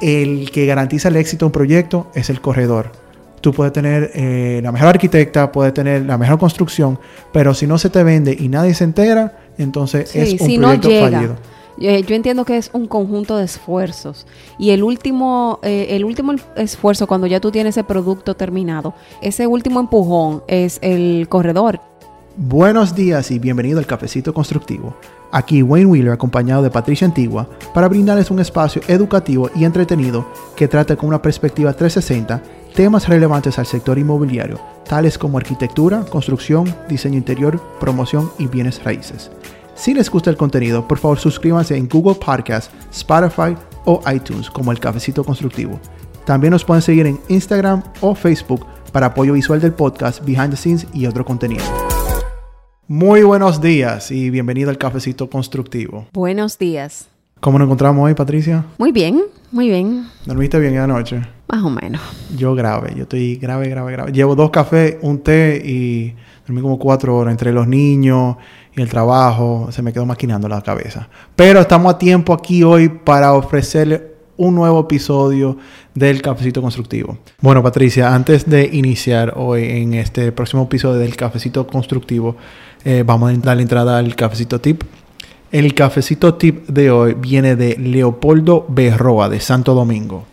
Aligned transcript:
el 0.00 0.50
que 0.50 0.66
garantiza 0.66 1.08
el 1.08 1.16
éxito 1.16 1.44
de 1.44 1.46
un 1.46 1.52
proyecto 1.52 2.06
es 2.14 2.30
el 2.30 2.40
corredor. 2.40 2.92
Tú 3.40 3.52
puedes 3.52 3.72
tener 3.72 4.10
eh, 4.14 4.60
la 4.62 4.70
mejor 4.70 4.88
arquitecta, 4.88 5.50
puedes 5.50 5.72
tener 5.72 6.02
la 6.02 6.18
mejor 6.18 6.38
construcción, 6.38 6.98
pero 7.32 7.54
si 7.54 7.66
no 7.66 7.78
se 7.78 7.88
te 7.88 8.02
vende 8.02 8.36
y 8.38 8.48
nadie 8.48 8.74
se 8.74 8.84
entera, 8.84 9.38
entonces 9.56 10.14
es 10.14 10.40
un 10.40 10.60
proyecto 10.60 10.90
fallido. 10.90 11.36
Eh, 11.80 12.02
yo 12.06 12.14
entiendo 12.14 12.44
que 12.44 12.58
es 12.58 12.70
un 12.74 12.86
conjunto 12.86 13.38
de 13.38 13.44
esfuerzos 13.44 14.26
y 14.58 14.70
el 14.70 14.82
último, 14.82 15.60
eh, 15.62 15.86
el 15.90 16.04
último 16.04 16.34
esfuerzo 16.56 17.06
cuando 17.06 17.26
ya 17.26 17.40
tú 17.40 17.50
tienes 17.50 17.74
ese 17.74 17.84
producto 17.84 18.36
terminado, 18.36 18.92
ese 19.22 19.46
último 19.46 19.80
empujón 19.80 20.42
es 20.46 20.78
el 20.82 21.26
corredor. 21.30 21.80
Buenos 22.36 22.94
días 22.94 23.30
y 23.30 23.38
bienvenido 23.38 23.78
al 23.78 23.86
Cafecito 23.86 24.34
Constructivo. 24.34 24.94
Aquí 25.32 25.62
Wayne 25.62 25.86
Wheeler 25.86 26.12
acompañado 26.12 26.62
de 26.62 26.70
Patricia 26.70 27.06
Antigua 27.06 27.48
para 27.72 27.88
brindarles 27.88 28.30
un 28.30 28.40
espacio 28.40 28.82
educativo 28.88 29.50
y 29.54 29.64
entretenido 29.64 30.26
que 30.56 30.68
trata 30.68 30.96
con 30.96 31.08
una 31.08 31.22
perspectiva 31.22 31.72
360 31.72 32.42
temas 32.74 33.08
relevantes 33.08 33.58
al 33.58 33.66
sector 33.66 33.98
inmobiliario, 33.98 34.60
tales 34.88 35.18
como 35.18 35.38
arquitectura, 35.38 36.04
construcción, 36.04 36.74
diseño 36.88 37.18
interior, 37.18 37.60
promoción 37.78 38.30
y 38.38 38.46
bienes 38.46 38.82
raíces. 38.82 39.30
Si 39.74 39.94
les 39.94 40.10
gusta 40.10 40.30
el 40.30 40.36
contenido, 40.36 40.86
por 40.86 40.98
favor 40.98 41.18
suscríbanse 41.18 41.76
en 41.76 41.88
Google 41.88 42.14
Podcast, 42.14 42.72
Spotify 42.92 43.56
o 43.84 44.00
iTunes 44.12 44.50
como 44.50 44.72
el 44.72 44.78
Cafecito 44.78 45.24
Constructivo. 45.24 45.80
También 46.24 46.50
nos 46.50 46.64
pueden 46.64 46.82
seguir 46.82 47.06
en 47.06 47.18
Instagram 47.28 47.82
o 48.00 48.14
Facebook 48.14 48.66
para 48.92 49.06
apoyo 49.06 49.32
visual 49.32 49.60
del 49.60 49.72
podcast, 49.72 50.24
behind 50.24 50.50
the 50.50 50.56
scenes 50.56 50.86
y 50.92 51.06
otro 51.06 51.24
contenido. 51.24 51.89
Muy 52.92 53.22
buenos 53.22 53.60
días 53.60 54.10
y 54.10 54.30
bienvenido 54.30 54.68
al 54.68 54.76
Cafecito 54.76 55.30
Constructivo. 55.30 56.08
Buenos 56.12 56.58
días. 56.58 57.06
¿Cómo 57.38 57.56
nos 57.56 57.66
encontramos 57.66 58.04
hoy, 58.04 58.14
Patricia? 58.14 58.64
Muy 58.78 58.90
bien, 58.90 59.22
muy 59.52 59.68
bien. 59.68 60.08
¿Dormiste 60.26 60.58
bien 60.58 60.76
anoche? 60.76 61.22
Más 61.46 61.62
o 61.62 61.70
menos. 61.70 62.00
Yo 62.36 62.52
grave, 62.56 62.92
yo 62.96 63.04
estoy 63.04 63.36
grave, 63.36 63.68
grave, 63.68 63.92
grave. 63.92 64.10
Llevo 64.10 64.34
dos 64.34 64.50
cafés, 64.50 64.96
un 65.02 65.20
té 65.20 65.62
y 65.64 66.16
dormí 66.44 66.62
como 66.62 66.80
cuatro 66.80 67.16
horas 67.16 67.30
entre 67.30 67.52
los 67.52 67.68
niños 67.68 68.38
y 68.74 68.82
el 68.82 68.88
trabajo. 68.88 69.68
Se 69.70 69.82
me 69.82 69.92
quedó 69.92 70.04
maquinando 70.04 70.48
la 70.48 70.60
cabeza. 70.60 71.08
Pero 71.36 71.60
estamos 71.60 71.94
a 71.94 71.96
tiempo 71.96 72.32
aquí 72.32 72.64
hoy 72.64 72.88
para 72.88 73.34
ofrecerle 73.34 74.10
un 74.36 74.54
nuevo 74.54 74.80
episodio 74.80 75.58
del 75.94 76.22
Cafecito 76.22 76.62
Constructivo. 76.62 77.18
Bueno, 77.42 77.62
Patricia, 77.62 78.14
antes 78.14 78.48
de 78.48 78.70
iniciar 78.72 79.34
hoy 79.36 79.64
en 79.64 79.92
este 79.92 80.32
próximo 80.32 80.62
episodio 80.62 80.98
del 80.98 81.14
Cafecito 81.14 81.66
Constructivo, 81.66 82.36
eh, 82.84 83.02
vamos 83.04 83.32
a 83.32 83.36
darle 83.36 83.62
entrada 83.62 83.98
al 83.98 84.16
cafecito 84.16 84.60
tip. 84.60 84.82
El 85.52 85.74
cafecito 85.74 86.34
tip 86.34 86.68
de 86.68 86.90
hoy 86.90 87.14
viene 87.14 87.56
de 87.56 87.76
Leopoldo 87.76 88.66
Berroa 88.68 89.28
de 89.28 89.40
Santo 89.40 89.74
Domingo. 89.74 90.26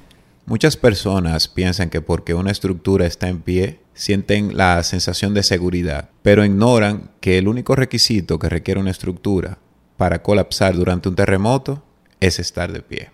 Muchas 0.46 0.78
personas 0.78 1.48
piensan 1.48 1.90
que 1.90 2.02
porque 2.02 2.34
una 2.34 2.52
estructura 2.52 3.06
está 3.06 3.28
en 3.28 3.42
pie, 3.42 3.80
sienten 3.94 4.56
la 4.56 4.82
sensación 4.84 5.34
de 5.34 5.44
seguridad, 5.44 6.10
pero 6.22 6.46
ignoran 6.46 7.10
que 7.20 7.38
el 7.38 7.48
único 7.48 7.76
requisito 7.76 8.40
que 8.40 8.48
requiere 8.48 8.80
una 8.80 8.92
estructura 8.92 9.58
para 9.98 10.22
colapsar 10.22 10.76
durante 10.76 11.10
un 11.10 11.16
terremoto 11.16 11.84
es 12.20 12.40
estar 12.40 12.72
de 12.72 12.82
pie. 12.82 13.10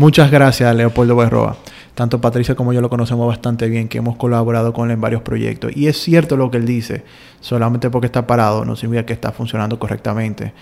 Muchas 0.00 0.30
gracias, 0.30 0.74
Leopoldo 0.74 1.14
Berroa. 1.14 1.58
Tanto 1.94 2.22
Patricia 2.22 2.54
como 2.54 2.72
yo 2.72 2.80
lo 2.80 2.88
conocemos 2.88 3.28
bastante 3.28 3.68
bien, 3.68 3.86
que 3.86 3.98
hemos 3.98 4.16
colaborado 4.16 4.72
con 4.72 4.88
él 4.88 4.94
en 4.94 5.00
varios 5.02 5.20
proyectos. 5.20 5.76
Y 5.76 5.88
es 5.88 6.00
cierto 6.00 6.38
lo 6.38 6.50
que 6.50 6.56
él 6.56 6.64
dice, 6.64 7.04
solamente 7.42 7.90
porque 7.90 8.06
está 8.06 8.26
parado 8.26 8.64
no 8.64 8.76
significa 8.76 9.04
que 9.04 9.12
está 9.12 9.30
funcionando 9.30 9.78
correctamente. 9.78 10.54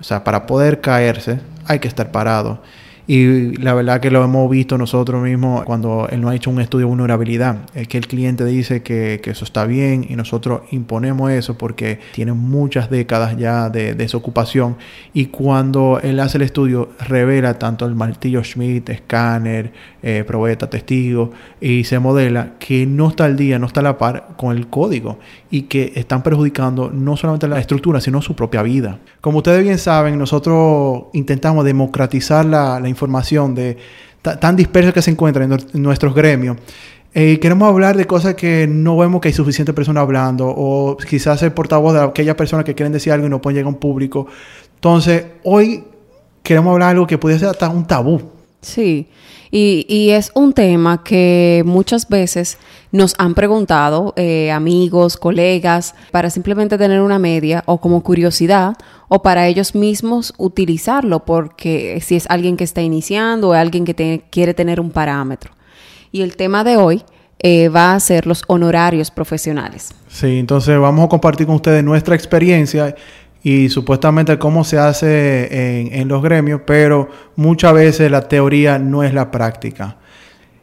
O 0.00 0.04
sea, 0.04 0.24
para 0.24 0.46
poder 0.46 0.80
caerse 0.80 1.38
hay 1.66 1.80
que 1.80 1.88
estar 1.88 2.10
parado. 2.10 2.62
Y 3.10 3.56
la 3.56 3.72
verdad 3.72 4.00
que 4.00 4.10
lo 4.10 4.22
hemos 4.22 4.50
visto 4.50 4.76
nosotros 4.76 5.22
mismos 5.22 5.64
cuando 5.64 6.06
él 6.10 6.20
no 6.20 6.28
ha 6.28 6.36
hecho 6.36 6.50
un 6.50 6.60
estudio 6.60 6.84
de 6.84 6.90
vulnerabilidad. 6.90 7.56
Es 7.74 7.88
que 7.88 7.96
el 7.96 8.06
cliente 8.06 8.44
dice 8.44 8.82
que, 8.82 9.18
eso 9.24 9.46
está 9.46 9.64
bien 9.64 10.04
y 10.06 10.14
nosotros 10.14 10.62
imponemos 10.72 11.30
eso 11.30 11.56
porque 11.56 12.00
tiene 12.12 12.34
muchas 12.34 12.90
décadas 12.90 13.38
ya 13.38 13.70
de, 13.70 13.94
desocupación. 13.94 14.76
Y 15.14 15.26
cuando 15.26 16.00
él 16.02 16.20
hace 16.20 16.36
el 16.36 16.42
estudio, 16.42 16.90
revela 17.00 17.58
tanto 17.58 17.86
el 17.86 17.94
martillo 17.94 18.44
Schmidt, 18.44 18.90
escáner, 18.90 19.72
eh, 20.02 20.22
probeta, 20.26 20.68
testigo 20.68 21.32
y 21.62 21.84
se 21.84 21.98
modela 21.98 22.56
que 22.58 22.84
no 22.84 23.08
está 23.08 23.24
al 23.24 23.36
día, 23.36 23.58
no 23.58 23.68
está 23.68 23.80
a 23.80 23.84
la 23.84 23.96
par 23.96 24.34
con 24.36 24.54
el 24.54 24.66
código 24.66 25.18
y 25.50 25.62
que 25.62 25.94
están 25.96 26.22
perjudicando 26.22 26.90
no 26.90 27.16
solamente 27.16 27.48
la 27.48 27.58
estructura, 27.58 28.02
sino 28.02 28.20
su 28.20 28.36
propia 28.36 28.62
vida. 28.62 28.98
Como 29.22 29.38
ustedes 29.38 29.62
bien 29.62 29.78
saben, 29.78 30.18
nosotros 30.18 31.04
intentamos 31.14 31.64
democratizar 31.64 32.44
la, 32.44 32.78
la 32.78 32.88
información 32.88 32.97
de 33.54 33.76
tan 34.22 34.56
dispersa 34.56 34.92
que 34.92 35.02
se 35.02 35.10
encuentra 35.10 35.44
en, 35.44 35.82
nuestros 35.82 36.14
gremios. 36.14 36.56
Eh, 37.14 37.38
queremos 37.40 37.68
hablar 37.68 37.96
de 37.96 38.06
cosas 38.06 38.34
que 38.34 38.66
no 38.68 38.96
vemos 38.96 39.20
que 39.20 39.28
hay 39.28 39.34
suficiente 39.34 39.72
persona 39.72 40.00
hablando 40.00 40.46
o 40.46 40.96
quizás 40.96 41.42
el 41.42 41.52
portavoz 41.52 41.94
de 41.94 42.02
aquellas 42.02 42.36
personas 42.36 42.64
que 42.64 42.74
quieren 42.74 42.92
decir 42.92 43.12
algo 43.12 43.26
y 43.26 43.30
no 43.30 43.40
pueden 43.40 43.56
llegar 43.56 43.66
a 43.66 43.74
un 43.74 43.80
público. 43.80 44.26
Entonces, 44.74 45.24
hoy 45.44 45.84
queremos 46.42 46.72
hablar 46.72 46.88
de 46.88 46.92
algo 46.92 47.06
que 47.06 47.18
puede 47.18 47.38
ser 47.38 47.48
hasta 47.48 47.68
un 47.68 47.86
tabú. 47.86 48.20
Sí, 48.60 49.08
y, 49.50 49.86
y, 49.88 50.10
es 50.10 50.30
un 50.34 50.52
tema 50.52 51.02
que 51.02 51.62
muchas 51.64 52.08
veces 52.08 52.58
nos 52.92 53.14
han 53.18 53.34
preguntado 53.34 54.14
eh, 54.16 54.50
amigos, 54.50 55.16
colegas, 55.16 55.94
para 56.10 56.30
simplemente 56.30 56.78
tener 56.78 57.00
una 57.00 57.18
media 57.18 57.62
o 57.66 57.78
como 57.80 58.02
curiosidad 58.02 58.76
o 59.08 59.22
para 59.22 59.46
ellos 59.46 59.74
mismos 59.74 60.34
utilizarlo 60.38 61.24
porque 61.24 62.00
si 62.04 62.16
es 62.16 62.26
alguien 62.28 62.56
que 62.56 62.64
está 62.64 62.82
iniciando 62.82 63.50
o 63.50 63.52
alguien 63.52 63.84
que 63.84 64.22
quiere 64.30 64.54
tener 64.54 64.80
un 64.80 64.90
parámetro. 64.90 65.52
Y 66.12 66.22
el 66.22 66.36
tema 66.36 66.64
de 66.64 66.76
hoy 66.76 67.04
eh, 67.40 67.68
va 67.68 67.94
a 67.94 68.00
ser 68.00 68.26
los 68.26 68.42
honorarios 68.48 69.10
profesionales. 69.10 69.94
Sí, 70.08 70.38
entonces 70.38 70.78
vamos 70.78 71.04
a 71.04 71.08
compartir 71.08 71.46
con 71.46 71.56
ustedes 71.56 71.84
nuestra 71.84 72.14
experiencia 72.14 72.96
y 73.42 73.68
supuestamente 73.68 74.38
cómo 74.38 74.64
se 74.64 74.78
hace 74.78 75.90
en, 75.98 76.08
los 76.08 76.22
gremios, 76.22 76.62
pero 76.66 77.08
muchas 77.36 77.72
veces 77.72 78.10
la 78.10 78.28
teoría 78.28 78.78
no 78.78 79.02
es 79.02 79.14
la 79.14 79.30
práctica. 79.30 79.96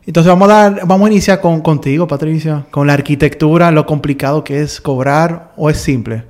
Entonces 0.06 0.30
vamos 0.30 0.50
a 0.50 0.54
dar, 0.54 0.88
vamos 0.88 1.08
a 1.08 1.12
iniciar 1.12 1.42
con, 1.42 1.62
contigo, 1.62 2.08
Patricia, 2.08 2.66
con 2.70 2.88
la 2.88 2.94
arquitectura, 2.94 3.72
lo 3.72 3.86
complicado 3.86 4.44
que 4.44 4.62
es 4.62 4.80
cobrar 4.80 5.54
o 5.56 5.70
es 5.70 5.78
simple. 5.78 6.26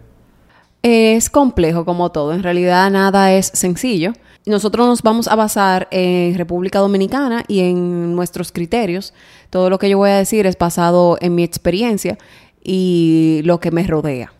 Es 0.81 1.29
complejo 1.29 1.83
como 1.83 2.11
todo, 2.11 2.33
en 2.33 2.43
realidad 2.43 2.89
nada 2.91 3.33
es 3.33 3.47
sencillo. 3.47 4.13
Nosotros 4.45 4.87
nos 4.87 5.01
vamos 5.01 5.27
a 5.27 5.35
basar 5.35 5.87
en 5.89 6.37
República 6.37 6.77
Dominicana 6.77 7.43
y 7.47 7.61
en 7.61 8.15
nuestros 8.15 8.51
criterios. 8.51 9.11
Todo 9.49 9.71
lo 9.71 9.79
que 9.79 9.89
yo 9.89 9.97
voy 9.97 10.11
a 10.11 10.17
decir 10.17 10.45
es 10.45 10.55
basado 10.55 11.17
en 11.19 11.33
mi 11.33 11.43
experiencia 11.43 12.19
y 12.63 13.41
lo 13.43 13.59
que 13.59 13.71
me 13.71 13.87
rodea. 13.87 14.34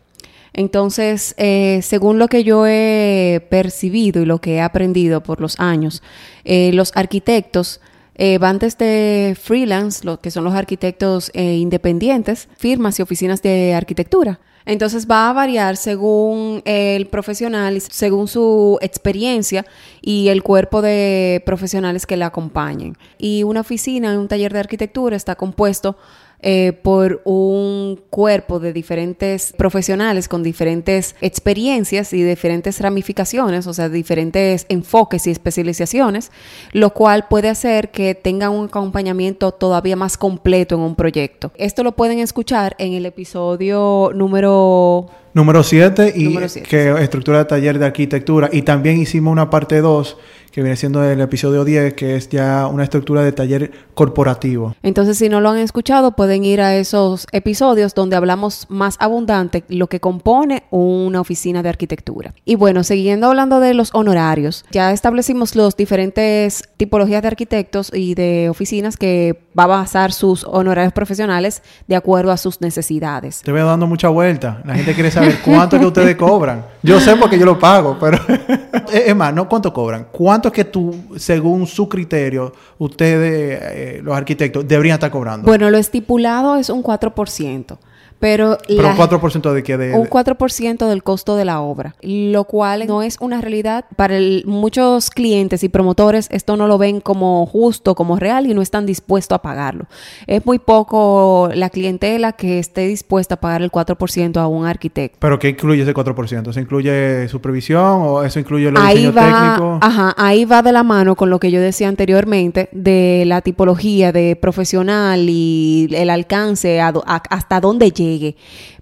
Entonces, 0.58 1.36
eh, 1.38 1.82
según 1.84 2.18
lo 2.18 2.30
que 2.30 2.46
yo 2.46 2.66
he 2.66 3.46
percibido 3.50 4.22
y 4.22 4.26
lo 4.26 4.40
que 4.40 4.56
he 4.56 4.62
aprendido 4.62 5.22
por 5.22 5.42
los 5.42 5.60
años, 5.60 6.02
eh, 6.46 6.72
los 6.72 6.94
arquitectos 6.96 7.82
eh, 8.16 8.38
van 8.38 8.58
desde 8.60 9.36
freelance, 9.36 10.06
lo 10.06 10.22
que 10.22 10.32
son 10.32 10.46
los 10.46 10.54
arquitectos 10.54 11.30
independientes, 11.36 12.48
firmas 12.56 12.98
y 13.00 13.02
oficinas 13.02 13.42
de 13.42 13.74
arquitectura 13.74 14.40
entonces 14.66 15.08
va 15.10 15.30
a 15.30 15.34
variar 15.34 15.78
según 15.78 16.62
el 16.66 17.08
profesional, 17.08 17.80
según 17.82 18.28
su 18.28 18.80
experiencia 18.82 19.66
y 20.02 20.30
el 20.30 20.42
cuerpo 20.42 20.82
de 20.82 21.44
profesionales 21.46 22.06
que 22.06 22.18
le 22.18 22.26
acompañen. 22.26 22.98
Y 23.18 23.44
una 23.44 23.62
oficina 23.62 24.18
un 24.20 24.28
taller 24.28 24.52
de 24.52 24.60
arquitectura 24.60 25.16
está 25.16 25.36
compuesto 25.36 25.98
eh, 26.42 26.74
por 26.74 27.22
un 27.24 28.00
cuerpo 28.10 28.60
de 28.60 28.74
diferentes 28.74 29.54
profesionales 29.58 30.28
con 30.28 30.44
diferentes 30.44 31.16
experiencias 31.22 32.14
y 32.14 32.24
diferentes 32.24 32.80
ramificaciones, 32.80 33.68
o 33.68 33.74
sea, 33.74 33.90
diferentes 33.90 34.66
enfoques 34.70 35.28
y 35.28 35.32
especializaciones, 35.32 36.32
lo 36.72 36.92
cual 36.92 37.28
puede 37.30 37.50
hacer 37.50 37.92
que 37.92 38.16
tengan 38.16 38.52
un 38.52 38.66
acompañamiento 38.66 39.52
todavía 39.52 39.96
más 39.96 40.18
completo 40.18 40.76
en 40.76 40.82
un 40.82 40.96
proyecto. 40.96 41.52
Esto 41.56 41.84
lo 41.84 41.94
pueden 41.94 42.20
escuchar 42.20 42.76
en 42.80 42.94
el 42.94 43.06
episodio 43.06 44.12
número 44.14 45.10
Número 45.36 45.64
7 45.64 46.14
y 46.16 46.34
que 46.64 46.96
estructura 47.02 47.40
de 47.40 47.46
taller 47.46 47.78
de 47.78 47.86
arquitectura. 47.86 48.50
Y 48.54 48.62
también 48.62 48.98
hicimos 49.02 49.34
una 49.34 49.50
parte 49.50 49.82
2 49.82 50.18
que 50.56 50.62
viene 50.62 50.78
siendo 50.78 51.04
el 51.04 51.20
episodio 51.20 51.66
10, 51.66 51.96
que 51.96 52.16
es 52.16 52.30
ya 52.30 52.68
una 52.68 52.84
estructura 52.84 53.22
de 53.24 53.34
taller 53.34 53.72
corporativo. 53.94 54.74
Entonces, 54.84 55.18
si 55.18 55.28
no 55.28 55.42
lo 55.42 55.50
han 55.50 55.58
escuchado, 55.58 56.16
pueden 56.16 56.46
ir 56.46 56.62
a 56.62 56.78
esos 56.78 57.28
episodios 57.34 57.94
donde 57.94 58.16
hablamos 58.16 58.66
más 58.70 58.96
abundante 59.02 59.66
lo 59.68 59.88
que 59.88 60.00
compone 60.00 60.64
una 60.70 61.20
oficina 61.20 61.62
de 61.62 61.68
arquitectura. 61.68 62.34
Y 62.46 62.56
bueno, 62.56 62.86
siguiendo 62.86 63.28
hablando 63.28 63.60
de 63.60 63.74
los 63.74 63.90
honorarios, 63.94 64.64
ya 64.72 64.94
establecimos 64.94 65.58
los 65.58 65.76
diferentes 65.76 66.64
tipologías 66.78 67.22
de 67.22 67.28
arquitectos 67.28 67.92
y 67.94 68.16
de 68.16 68.48
oficinas 68.50 68.96
que 68.96 69.38
va 69.60 69.66
a 69.66 69.68
basar 69.68 70.14
sus 70.14 70.46
honorarios 70.46 70.94
profesionales 70.94 71.64
de 71.88 71.98
acuerdo 71.98 72.32
a 72.32 72.38
sus 72.38 72.62
necesidades. 72.62 73.42
Te 73.42 73.52
veo 73.52 73.66
dando 73.66 73.88
mucha 73.88 74.08
vuelta. 74.08 74.62
La 74.64 74.76
gente 74.76 74.94
quiere 74.94 75.12
saber 75.12 75.40
cuánto 75.44 75.78
que 75.78 75.86
ustedes 75.86 76.16
cobran. 76.16 76.66
Yo 76.82 77.02
sé 77.02 77.18
porque 77.18 77.38
yo 77.38 77.46
lo 77.46 77.60
pago, 77.60 77.98
pero 78.00 78.20
es 78.94 79.16
más, 79.16 79.34
no 79.34 79.50
cuánto 79.50 79.74
cobran, 79.74 80.08
cuánto 80.12 80.45
¿cuánto 80.46 80.62
es 80.62 80.66
que 80.66 80.72
tú, 80.72 80.94
según 81.18 81.66
su 81.66 81.90
criterio, 81.90 82.54
ustedes, 82.78 83.60
eh, 83.62 84.02
los 84.04 84.16
arquitectos, 84.16 84.68
deberían 84.68 84.96
estar 84.96 85.10
cobrando? 85.10 85.48
Bueno, 85.48 85.70
lo 85.70 85.78
estipulado 85.78 86.56
es 86.58 86.70
un 86.70 86.84
4%. 86.84 87.78
Pero, 88.20 88.58
Pero 88.68 88.82
la- 88.84 88.96
4% 88.96 89.54
de 89.54 89.62
que 89.62 89.78
de, 89.78 89.94
un 89.94 90.08
4% 90.08 90.88
del 90.88 91.04
costo 91.04 91.36
de 91.36 91.46
la 91.46 91.62
obra, 91.62 91.96
lo 92.02 92.46
cual 92.46 92.86
no 92.88 93.02
es 93.04 93.18
una 93.20 93.42
realidad 93.42 93.86
para 93.96 94.16
el- 94.18 94.44
muchos 94.48 95.10
clientes 95.10 95.64
y 95.64 95.70
promotores. 95.70 96.28
Esto 96.32 96.56
no 96.58 96.68
lo 96.68 96.78
ven 96.78 97.02
como 97.02 97.46
justo, 97.46 97.94
como 97.94 98.16
real 98.18 98.48
y 98.48 98.54
no 98.54 98.62
están 98.62 98.86
dispuestos 98.86 99.36
a 99.36 99.42
pagarlo. 99.42 99.86
Es 100.28 100.46
muy 100.46 100.60
poco 100.60 101.50
la 101.54 101.70
clientela 101.70 102.32
que 102.32 102.58
esté 102.60 102.88
dispuesta 102.88 103.36
a 103.36 103.40
pagar 103.42 103.62
el 103.62 103.70
4% 103.72 104.38
a 104.40 104.48
un 104.48 104.66
arquitecto. 104.66 105.18
¿Pero 105.20 105.38
qué 105.38 105.50
incluye 105.50 105.84
ese 105.84 105.94
4%? 105.94 106.54
¿Se 106.54 106.62
incluye 106.62 107.28
supervisión 107.28 108.02
o 108.02 108.24
eso 108.24 108.40
incluye 108.40 108.72
los 108.72 108.82
Ahí 108.82 108.98
diseños 109.08 109.18
va, 109.18 109.22
técnicos? 109.56 109.80
ajá, 109.82 110.14
ahí 110.18 110.46
va 110.46 110.62
de 110.62 110.72
la 110.72 110.84
mano 110.84 111.16
con 111.16 111.30
lo 111.30 111.40
que 111.40 111.52
yo 111.52 111.60
decía 111.62 111.90
anteriormente 111.90 112.70
de 112.72 113.24
la 113.28 113.42
tipología 113.42 114.12
de 114.12 114.36
profesional 114.36 115.28
y 115.30 115.88
el 115.92 116.10
alcance 116.10 116.80
a 116.82 116.94
a- 117.06 117.22
hasta 117.30 117.60
dónde 117.60 117.92
llegue. 118.06 118.36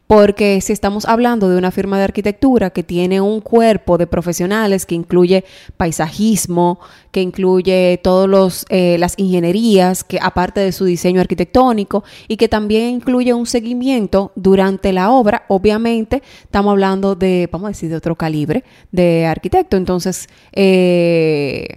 Porque 0.07 0.59
si 0.61 0.73
estamos 0.73 1.05
hablando 1.05 1.49
de 1.49 1.57
una 1.57 1.71
firma 1.71 1.97
de 1.97 2.03
arquitectura 2.03 2.69
que 2.69 2.83
tiene 2.83 3.21
un 3.21 3.39
cuerpo 3.39 3.97
de 3.97 4.05
profesionales 4.05 4.85
que 4.85 4.95
incluye 4.95 5.45
paisajismo, 5.77 6.79
que 7.11 7.21
incluye 7.21 7.99
todos 8.03 8.29
los 8.29 8.65
eh, 8.69 8.97
las 8.99 9.13
ingenierías, 9.17 10.03
que 10.03 10.19
aparte 10.21 10.59
de 10.59 10.71
su 10.71 10.85
diseño 10.85 11.21
arquitectónico 11.21 12.03
y 12.27 12.37
que 12.37 12.49
también 12.49 12.89
incluye 12.89 13.33
un 13.33 13.45
seguimiento 13.45 14.31
durante 14.35 14.91
la 14.91 15.09
obra, 15.09 15.45
obviamente 15.47 16.21
estamos 16.43 16.71
hablando 16.71 17.15
de, 17.15 17.49
vamos 17.51 17.67
a 17.67 17.69
decir, 17.69 17.89
de 17.89 17.95
otro 17.95 18.15
calibre 18.15 18.63
de 18.91 19.25
arquitecto. 19.25 19.77
Entonces, 19.77 20.27
eh, 20.51 21.67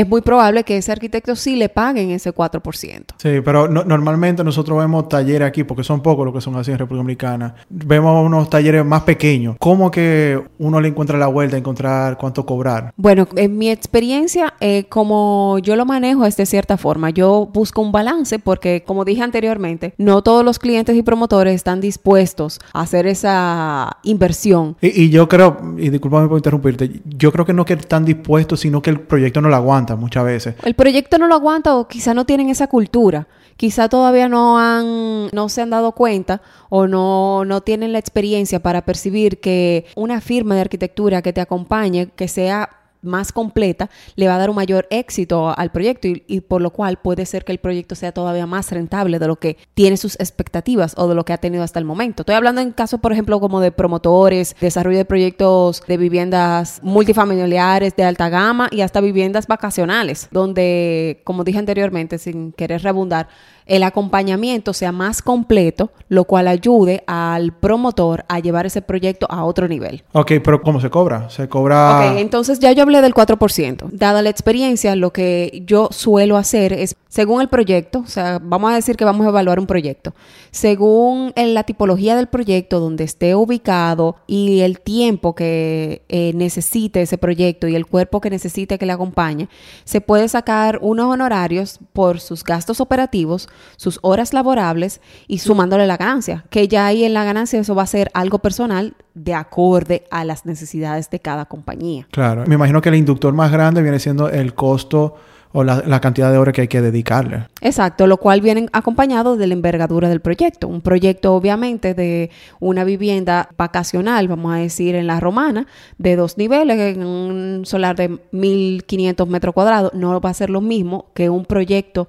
es 0.00 0.06
muy 0.08 0.20
probable 0.20 0.62
que 0.64 0.76
ese 0.76 0.92
arquitecto 0.92 1.34
sí 1.36 1.56
le 1.56 1.68
paguen 1.68 2.10
ese 2.10 2.32
4%. 2.32 3.14
Sí, 3.16 3.40
pero 3.44 3.66
no- 3.68 3.84
normalmente 3.84 4.44
nosotros 4.44 4.78
vemos 4.78 5.08
talleres 5.08 5.48
aquí, 5.48 5.64
porque 5.64 5.82
son 5.84 6.02
pocos 6.02 6.24
los 6.26 6.34
que 6.34 6.40
son 6.40 6.54
así 6.56 6.70
en 6.70 6.78
República 6.78 7.02
Dominicana. 7.02 7.54
Vemos 7.70 8.24
unos 8.26 8.50
talleres 8.50 8.84
más 8.84 9.02
pequeños. 9.02 9.56
¿Cómo 9.58 9.90
que 9.90 10.40
uno 10.58 10.80
le 10.80 10.88
encuentra 10.88 11.16
la 11.18 11.28
vuelta 11.28 11.56
a 11.56 11.58
encontrar 11.58 12.18
cuánto 12.18 12.44
cobrar? 12.44 12.92
Bueno, 12.96 13.26
en 13.36 13.56
mi 13.56 13.70
experiencia, 13.70 14.52
eh, 14.60 14.84
como 14.88 15.58
yo 15.62 15.76
lo 15.76 15.86
manejo 15.86 16.26
es 16.26 16.36
de 16.36 16.44
cierta 16.46 16.76
forma. 16.76 17.10
Yo 17.10 17.48
busco 17.52 17.80
un 17.80 17.92
balance 17.92 18.38
porque, 18.38 18.82
como 18.86 19.04
dije 19.04 19.22
anteriormente, 19.22 19.94
no 19.96 20.22
todos 20.22 20.44
los 20.44 20.58
clientes 20.58 20.94
y 20.96 21.02
promotores 21.02 21.54
están 21.54 21.80
dispuestos 21.80 22.60
a 22.74 22.82
hacer 22.82 23.06
esa 23.06 23.96
inversión. 24.02 24.76
Y, 24.80 25.04
y 25.04 25.10
yo 25.10 25.28
creo, 25.28 25.56
y 25.78 25.88
discúlpame 25.90 26.28
por 26.28 26.38
interrumpirte, 26.38 27.00
yo 27.16 27.32
creo 27.32 27.44
que 27.46 27.52
no 27.54 27.64
que 27.64 27.74
están 27.74 28.04
dispuestos, 28.04 28.60
sino 28.60 28.82
que 28.82 28.90
el 28.90 29.00
proyecto 29.00 29.40
no 29.40 29.48
lo 29.48 29.56
aguanta 29.56 29.85
muchas 29.94 30.24
veces. 30.24 30.56
El 30.64 30.74
proyecto 30.74 31.18
no 31.18 31.28
lo 31.28 31.34
aguanta 31.34 31.76
o 31.76 31.86
quizá 31.86 32.14
no 32.14 32.24
tienen 32.24 32.48
esa 32.48 32.66
cultura. 32.66 33.28
Quizá 33.56 33.88
todavía 33.88 34.28
no 34.28 34.58
han, 34.58 35.28
no 35.32 35.48
se 35.48 35.62
han 35.62 35.70
dado 35.70 35.92
cuenta 35.92 36.42
o 36.68 36.86
no, 36.86 37.44
no 37.44 37.62
tienen 37.62 37.92
la 37.92 37.98
experiencia 37.98 38.60
para 38.60 38.84
percibir 38.84 39.40
que 39.40 39.86
una 39.94 40.20
firma 40.20 40.54
de 40.54 40.62
arquitectura 40.62 41.22
que 41.22 41.32
te 41.32 41.40
acompañe, 41.40 42.08
que 42.16 42.28
sea 42.28 42.68
más 43.02 43.32
completa, 43.32 43.90
le 44.14 44.28
va 44.28 44.36
a 44.36 44.38
dar 44.38 44.50
un 44.50 44.56
mayor 44.56 44.86
éxito 44.90 45.56
al 45.56 45.70
proyecto 45.70 46.08
y, 46.08 46.24
y 46.26 46.40
por 46.40 46.62
lo 46.62 46.70
cual 46.70 46.98
puede 46.98 47.26
ser 47.26 47.44
que 47.44 47.52
el 47.52 47.58
proyecto 47.58 47.94
sea 47.94 48.12
todavía 48.12 48.46
más 48.46 48.70
rentable 48.70 49.18
de 49.18 49.26
lo 49.26 49.36
que 49.36 49.56
tiene 49.74 49.96
sus 49.96 50.14
expectativas 50.20 50.94
o 50.96 51.08
de 51.08 51.14
lo 51.14 51.24
que 51.24 51.32
ha 51.32 51.38
tenido 51.38 51.62
hasta 51.62 51.78
el 51.78 51.84
momento. 51.84 52.22
Estoy 52.22 52.34
hablando 52.34 52.60
en 52.60 52.72
casos, 52.72 53.00
por 53.00 53.12
ejemplo, 53.12 53.40
como 53.40 53.60
de 53.60 53.72
promotores, 53.72 54.56
desarrollo 54.60 54.98
de 54.98 55.04
proyectos 55.04 55.82
de 55.86 55.96
viviendas 55.96 56.80
multifamiliares 56.82 57.96
de 57.96 58.04
alta 58.04 58.28
gama 58.28 58.68
y 58.70 58.80
hasta 58.80 59.00
viviendas 59.00 59.46
vacacionales, 59.46 60.28
donde, 60.30 61.20
como 61.24 61.44
dije 61.44 61.58
anteriormente, 61.58 62.18
sin 62.18 62.52
querer 62.52 62.82
redundar, 62.82 63.28
el 63.66 63.82
acompañamiento 63.82 64.72
sea 64.72 64.92
más 64.92 65.22
completo, 65.22 65.90
lo 66.08 66.24
cual 66.24 66.46
ayude 66.46 67.02
al 67.08 67.52
promotor 67.52 68.24
a 68.28 68.38
llevar 68.38 68.64
ese 68.64 68.80
proyecto 68.80 69.26
a 69.28 69.44
otro 69.44 69.66
nivel. 69.66 70.04
Ok, 70.12 70.34
pero 70.42 70.62
¿cómo 70.62 70.80
se 70.80 70.88
cobra? 70.88 71.28
Se 71.30 71.48
cobra... 71.48 72.12
Ok, 72.12 72.18
entonces 72.18 72.60
ya 72.60 72.70
yo 72.70 72.82
hablé 72.86 73.02
del 73.02 73.14
4%. 73.14 73.90
Dada 73.92 74.22
la 74.22 74.30
experiencia, 74.30 74.96
lo 74.96 75.12
que 75.12 75.62
yo 75.66 75.88
suelo 75.92 76.36
hacer 76.36 76.72
es, 76.72 76.96
según 77.16 77.40
el 77.40 77.48
proyecto, 77.48 78.00
o 78.00 78.06
sea, 78.06 78.38
vamos 78.42 78.70
a 78.70 78.74
decir 78.74 78.94
que 78.94 79.06
vamos 79.06 79.24
a 79.24 79.30
evaluar 79.30 79.58
un 79.58 79.66
proyecto, 79.66 80.14
según 80.50 81.32
la 81.34 81.62
tipología 81.62 82.14
del 82.14 82.26
proyecto, 82.26 82.78
donde 82.78 83.04
esté 83.04 83.34
ubicado 83.34 84.16
y 84.26 84.60
el 84.60 84.80
tiempo 84.80 85.34
que 85.34 86.02
eh, 86.10 86.32
necesite 86.34 87.00
ese 87.00 87.16
proyecto 87.16 87.68
y 87.68 87.74
el 87.74 87.86
cuerpo 87.86 88.20
que 88.20 88.28
necesite 88.28 88.76
que 88.78 88.84
le 88.84 88.92
acompañe, 88.92 89.48
se 89.84 90.02
puede 90.02 90.28
sacar 90.28 90.78
unos 90.82 91.10
honorarios 91.10 91.80
por 91.94 92.20
sus 92.20 92.44
gastos 92.44 92.82
operativos, 92.82 93.48
sus 93.78 93.98
horas 94.02 94.34
laborables 94.34 95.00
y 95.26 95.38
sumándole 95.38 95.86
la 95.86 95.96
ganancia, 95.96 96.44
que 96.50 96.68
ya 96.68 96.84
ahí 96.84 97.02
en 97.02 97.14
la 97.14 97.24
ganancia 97.24 97.58
eso 97.58 97.74
va 97.74 97.84
a 97.84 97.86
ser 97.86 98.10
algo 98.12 98.40
personal 98.40 98.94
de 99.14 99.32
acorde 99.32 100.04
a 100.10 100.26
las 100.26 100.44
necesidades 100.44 101.08
de 101.08 101.20
cada 101.20 101.46
compañía. 101.46 102.06
Claro. 102.10 102.44
Me 102.46 102.56
imagino 102.56 102.82
que 102.82 102.90
el 102.90 102.96
inductor 102.96 103.32
más 103.32 103.50
grande 103.50 103.80
viene 103.80 104.00
siendo 104.00 104.28
el 104.28 104.52
costo 104.52 105.14
o 105.56 105.64
la, 105.64 106.00
cantidad 106.00 106.30
de 106.30 106.36
horas 106.36 106.52
que 106.52 106.60
hay 106.60 106.68
que 106.68 106.82
dedicarle. 106.82 107.46
Exacto, 107.62 108.06
lo 108.06 108.18
cual 108.18 108.42
viene 108.42 108.68
acompañado 108.74 109.38
de 109.38 109.46
la 109.46 109.54
envergadura 109.54 110.10
del 110.10 110.20
proyecto. 110.20 110.68
Un 110.68 110.82
proyecto 110.82 111.34
obviamente 111.34 111.94
de 111.94 112.30
una 112.60 112.84
vivienda 112.84 113.48
vacacional, 113.56 114.28
vamos 114.28 114.52
a 114.52 114.58
decir, 114.58 114.94
en 114.94 115.06
la 115.06 115.18
romana, 115.18 115.66
de 115.96 116.14
dos 116.14 116.36
niveles, 116.36 116.78
en 116.78 117.06
un 117.06 117.62
solar 117.64 117.96
de 117.96 118.10
1.500 118.10 119.26
metros 119.28 119.54
cuadrados, 119.54 119.94
no 119.94 120.20
va 120.20 120.28
a 120.28 120.34
ser 120.34 120.50
lo 120.50 120.60
mismo 120.60 121.06
que 121.14 121.30
un 121.30 121.46
proyecto 121.46 122.06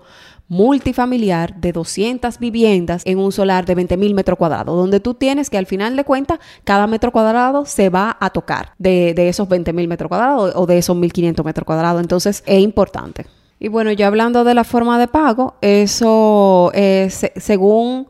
multifamiliar 0.48 1.56
de 1.56 1.72
200 1.72 2.40
viviendas 2.40 3.02
en 3.06 3.20
un 3.20 3.32
solar 3.32 3.66
de 3.66 3.76
20.000 3.76 4.14
metros 4.14 4.38
cuadrados, 4.38 4.76
donde 4.76 5.00
tú 5.00 5.14
tienes 5.14 5.50
que 5.50 5.58
al 5.58 5.66
final 5.66 5.96
de 5.96 6.04
cuentas 6.04 6.40
cada 6.64 6.88
metro 6.88 7.12
cuadrado 7.12 7.66
se 7.66 7.90
va 7.90 8.18
a 8.20 8.30
tocar 8.30 8.74
de, 8.78 9.14
de 9.14 9.30
esos 9.30 9.48
20.000 9.48 9.88
metros 9.88 10.08
cuadrados 10.08 10.54
o 10.56 10.66
de 10.66 10.78
esos 10.78 10.96
1.500 10.96 11.44
metros 11.44 11.66
cuadrados. 11.66 12.02
Entonces 12.02 12.44
es 12.46 12.62
importante. 12.62 13.26
Y 13.60 13.70
bueno, 13.70 13.92
ya 13.92 14.08
hablando 14.08 14.44
de 14.44 14.54
la 14.54 14.64
forma 14.64 15.00
de 15.00 15.08
pago, 15.08 15.56
eso 15.62 16.72
es 16.74 17.26
según 17.36 18.08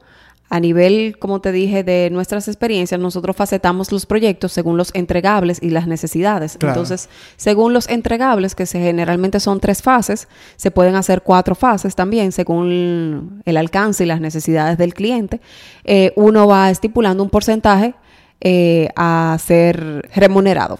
a 0.49 0.59
nivel, 0.59 1.17
como 1.19 1.41
te 1.41 1.51
dije, 1.51 1.83
de 1.83 2.09
nuestras 2.09 2.47
experiencias, 2.47 2.99
nosotros 2.99 3.35
facetamos 3.35 3.91
los 3.91 4.05
proyectos 4.05 4.53
según 4.53 4.77
los 4.77 4.91
entregables 4.93 5.61
y 5.61 5.69
las 5.71 5.87
necesidades. 5.87 6.57
Claro. 6.57 6.73
Entonces, 6.73 7.09
según 7.35 7.73
los 7.73 7.89
entregables, 7.89 8.55
que 8.55 8.65
se, 8.65 8.79
generalmente 8.79 9.39
son 9.41 9.59
tres 9.59 9.81
fases, 9.81 10.27
se 10.55 10.71
pueden 10.71 10.95
hacer 10.95 11.21
cuatro 11.21 11.53
fases 11.53 11.95
también, 11.95 12.31
según 12.31 13.41
el 13.45 13.57
alcance 13.57 14.05
y 14.05 14.07
las 14.07 14.21
necesidades 14.21 14.77
del 14.77 14.93
cliente. 14.93 15.41
Eh, 15.83 16.13
uno 16.15 16.47
va 16.47 16.69
estipulando 16.69 17.23
un 17.23 17.29
porcentaje 17.29 17.93
eh, 18.39 18.89
a 18.95 19.37
ser 19.39 20.09
remunerado. 20.15 20.79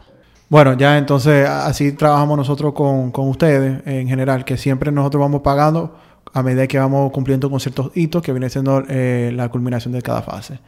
Bueno, 0.50 0.78
ya 0.78 0.98
entonces 0.98 1.46
así 1.48 1.92
trabajamos 1.92 2.38
nosotros 2.38 2.74
con, 2.74 3.12
con 3.12 3.28
ustedes 3.28 3.86
en 3.86 4.08
general, 4.08 4.46
que 4.46 4.56
siempre 4.56 4.94
nosotros 4.94 5.20
vamos 5.20 5.42
pagando 5.42 5.98
a 6.38 6.44
medida 6.44 6.67
que 6.67 6.77
vamos 6.79 7.12
cumpliendo 7.12 7.50
con 7.50 7.60
ciertos 7.60 7.91
hitos 7.96 8.22
que 8.22 8.32
viene 8.32 8.50
siendo 8.50 8.84
eh, 8.88 9.32
la 9.34 9.50
culminación 9.50 9.94
de 9.94 10.01
cada 10.01 10.22
fase. 10.22 10.60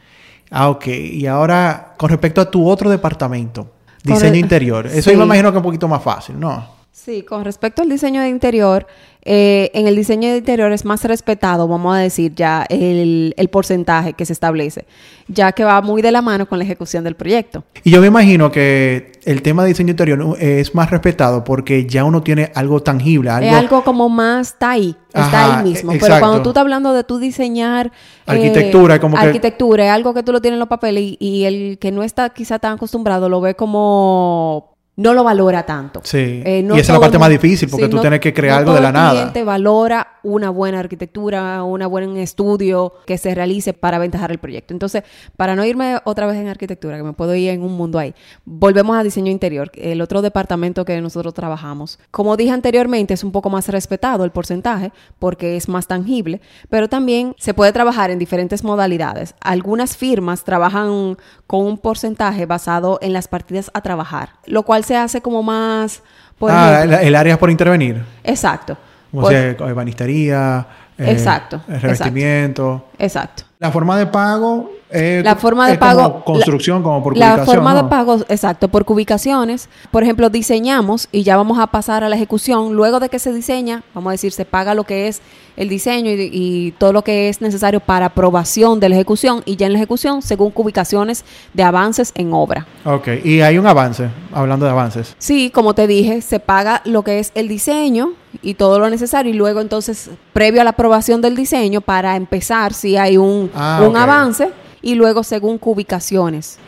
Ah, 0.50 0.68
ok. 0.68 0.86
Y 0.88 1.26
ahora, 1.26 1.94
con 1.96 2.10
respecto 2.10 2.40
a 2.40 2.50
tu 2.50 2.68
otro 2.68 2.90
departamento, 2.90 3.70
diseño 4.02 4.36
interior. 4.36 4.86
Eso 4.86 5.02
Sí. 5.02 5.12
yo 5.12 5.18
me 5.18 5.24
imagino 5.24 5.50
que 5.50 5.56
es 5.56 5.60
un 5.60 5.64
poquito 5.64 5.88
más 5.88 6.02
fácil, 6.02 6.38
¿no? 6.40 6.80
Sí, 6.92 7.22
con 7.22 7.44
respecto 7.44 7.82
al 7.82 7.88
diseño 7.88 8.20
de 8.20 8.28
interior, 8.28 8.86
eh, 9.24 9.70
en 9.74 9.86
el 9.86 9.96
diseño 9.96 10.30
de 10.30 10.38
interior 10.38 10.72
es 10.72 10.84
más 10.84 11.04
respetado, 11.04 11.68
vamos 11.68 11.94
a 11.94 11.98
decir, 11.98 12.34
ya 12.34 12.64
el, 12.68 13.34
el 13.36 13.48
porcentaje 13.48 14.14
que 14.14 14.24
se 14.24 14.32
establece, 14.32 14.86
ya 15.28 15.52
que 15.52 15.62
va 15.64 15.82
muy 15.82 16.00
de 16.02 16.10
la 16.10 16.22
mano 16.22 16.48
con 16.48 16.58
la 16.58 16.64
ejecución 16.64 17.04
del 17.04 17.14
proyecto. 17.16 17.62
Y 17.84 17.90
yo 17.90 18.00
me 18.00 18.06
imagino 18.06 18.50
que 18.50 19.12
el 19.24 19.42
tema 19.42 19.62
de 19.62 19.68
diseño 19.68 19.90
interior 19.90 20.36
eh, 20.40 20.60
es 20.60 20.74
más 20.74 20.90
respetado 20.90 21.44
porque 21.44 21.86
ya 21.86 22.04
uno 22.04 22.22
tiene 22.22 22.50
algo 22.54 22.80
tangible, 22.82 23.30
algo, 23.30 23.48
Es 23.50 23.54
algo 23.54 23.84
como 23.84 24.08
más, 24.08 24.48
está 24.48 24.70
ahí, 24.70 24.96
está 25.08 25.20
Ajá, 25.26 25.58
ahí 25.58 25.68
mismo. 25.68 25.92
e- 25.92 25.98
Pero 25.98 26.18
cuando 26.18 26.40
tú 26.42 26.50
estás 26.50 26.62
hablando 26.62 26.94
de 26.94 27.04
tú 27.04 27.18
diseñar... 27.18 27.88
eh, 27.88 27.90
Arquitectura, 28.26 28.98
como 29.00 29.16
que- 29.18 29.26
Arquitectura, 29.26 29.84
es 29.84 29.90
algo 29.90 30.14
que 30.14 30.22
tú 30.22 30.32
lo 30.32 30.40
tienes 30.40 30.56
en 30.56 30.60
los 30.60 30.68
papeles 30.68 31.02
y, 31.04 31.18
y 31.20 31.44
el 31.44 31.78
que 31.78 31.92
no 31.92 32.02
está 32.02 32.30
quizá 32.30 32.58
tan 32.58 32.72
acostumbrado 32.74 33.28
lo 33.28 33.40
ve 33.42 33.54
como... 33.54 34.69
No 35.00 35.14
lo 35.14 35.24
valora 35.24 35.64
tanto. 35.64 36.00
Sí. 36.04 36.42
Eh, 36.44 36.62
no 36.62 36.76
y 36.76 36.80
esa 36.80 36.92
es 36.92 36.96
la 36.98 37.00
parte 37.00 37.16
el 37.16 37.20
más 37.20 37.30
difícil 37.30 37.70
porque 37.70 37.84
sí, 37.86 37.90
tú 37.90 37.96
no- 37.96 38.02
tienes 38.02 38.20
que 38.20 38.34
crear 38.34 38.56
no 38.56 38.58
algo 38.58 38.74
de 38.74 38.80
la 38.80 38.88
el 38.88 38.94
nada. 38.94 39.10
cliente 39.12 39.44
valora 39.44 40.08
una 40.22 40.50
buena 40.50 40.78
arquitectura, 40.80 41.64
un 41.64 41.80
buen 41.88 42.16
estudio 42.18 42.92
que 43.06 43.16
se 43.16 43.34
realice 43.34 43.72
para 43.72 43.96
aventajar 43.96 44.30
el 44.30 44.38
proyecto. 44.38 44.74
Entonces, 44.74 45.02
para 45.38 45.56
no 45.56 45.64
irme 45.64 45.98
otra 46.04 46.26
vez 46.26 46.36
en 46.36 46.48
arquitectura, 46.48 46.98
que 46.98 47.02
me 47.02 47.14
puedo 47.14 47.34
ir 47.34 47.48
en 47.50 47.62
un 47.62 47.72
mundo 47.72 47.98
ahí, 47.98 48.14
volvemos 48.44 48.96
a 48.98 49.02
diseño 49.02 49.30
interior, 49.32 49.70
el 49.74 50.02
otro 50.02 50.20
departamento 50.20 50.84
que 50.84 51.00
nosotros 51.00 51.32
trabajamos. 51.32 51.98
Como 52.10 52.36
dije 52.36 52.50
anteriormente, 52.50 53.14
es 53.14 53.24
un 53.24 53.32
poco 53.32 53.48
más 53.48 53.68
respetado 53.68 54.24
el 54.24 54.30
porcentaje 54.32 54.92
porque 55.18 55.56
es 55.56 55.68
más 55.68 55.86
tangible, 55.86 56.40
pero 56.68 56.88
también 56.88 57.34
se 57.38 57.54
puede 57.54 57.72
trabajar 57.72 58.10
en 58.10 58.18
diferentes 58.18 58.62
modalidades. 58.64 59.34
Algunas 59.40 59.96
firmas 59.96 60.44
trabajan 60.44 61.16
con 61.46 61.64
un 61.64 61.78
porcentaje 61.78 62.44
basado 62.44 62.98
en 63.00 63.12
las 63.14 63.28
partidas 63.28 63.70
a 63.72 63.80
trabajar, 63.80 64.30
lo 64.46 64.62
cual 64.64 64.84
se 64.90 64.96
hace 64.96 65.20
como 65.20 65.40
más 65.40 66.02
Por 66.36 66.50
ah, 66.50 66.82
el, 66.82 66.92
el 66.92 67.14
área 67.14 67.38
por 67.38 67.48
intervenir. 67.48 68.02
Exacto. 68.24 68.76
Como 69.12 69.22
Por- 69.22 69.30
sea, 69.32 69.50
ebanistería, 69.50 70.66
eh, 70.98 71.12
Exacto, 71.12 71.60
el 71.68 71.80
revestimiento. 71.80 72.88
Exacto. 72.98 73.44
La 73.60 73.70
forma 73.70 73.96
de 73.96 74.06
pago 74.06 74.68
es, 74.90 75.24
La 75.24 75.36
forma 75.36 75.66
de 75.66 75.74
es 75.74 75.78
como 75.78 75.90
pago- 75.96 76.24
construcción, 76.24 76.82
como 76.82 77.02
por 77.02 77.16
La 77.16 77.44
forma 77.44 77.74
¿no? 77.74 77.82
de 77.82 77.88
pago, 77.88 78.16
exacto, 78.28 78.68
por 78.68 78.84
cubicaciones. 78.84 79.68
Por 79.90 80.02
ejemplo, 80.02 80.30
diseñamos 80.30 81.08
y 81.12 81.22
ya 81.22 81.36
vamos 81.36 81.58
a 81.58 81.66
pasar 81.68 82.02
a 82.04 82.08
la 82.08 82.16
ejecución. 82.16 82.74
Luego 82.74 83.00
de 83.00 83.08
que 83.08 83.18
se 83.18 83.32
diseña, 83.32 83.82
vamos 83.94 84.10
a 84.10 84.12
decir, 84.12 84.32
se 84.32 84.44
paga 84.44 84.74
lo 84.74 84.84
que 84.84 85.08
es 85.08 85.20
el 85.56 85.68
diseño 85.68 86.10
y, 86.10 86.30
y 86.32 86.72
todo 86.72 86.92
lo 86.92 87.02
que 87.04 87.28
es 87.28 87.40
necesario 87.40 87.80
para 87.80 88.06
aprobación 88.06 88.80
de 88.80 88.88
la 88.88 88.94
ejecución 88.94 89.42
y 89.44 89.56
ya 89.56 89.66
en 89.66 89.72
la 89.74 89.78
ejecución 89.78 90.22
según 90.22 90.50
cubicaciones 90.50 91.24
de 91.52 91.62
avances 91.62 92.12
en 92.14 92.32
obra. 92.32 92.66
Ok, 92.84 93.08
y 93.24 93.42
hay 93.42 93.58
un 93.58 93.66
avance, 93.66 94.08
hablando 94.32 94.64
de 94.64 94.70
avances. 94.72 95.14
Sí, 95.18 95.50
como 95.50 95.74
te 95.74 95.86
dije, 95.86 96.22
se 96.22 96.40
paga 96.40 96.80
lo 96.84 97.02
que 97.02 97.18
es 97.18 97.30
el 97.34 97.48
diseño 97.48 98.12
y 98.42 98.54
todo 98.54 98.78
lo 98.78 98.88
necesario 98.88 99.32
y 99.32 99.36
luego 99.36 99.60
entonces, 99.60 100.10
previo 100.32 100.60
a 100.62 100.64
la 100.64 100.70
aprobación 100.70 101.20
del 101.20 101.36
diseño, 101.36 101.80
para 101.82 102.16
empezar 102.16 102.72
si 102.72 102.96
hay 102.96 103.16
un, 103.18 103.50
Ah, 103.54 103.84
un 103.86 103.96
avance 103.96 104.50
y 104.82 104.94
luego 104.94 105.22
según 105.22 105.58
cubicaciones 105.58 106.58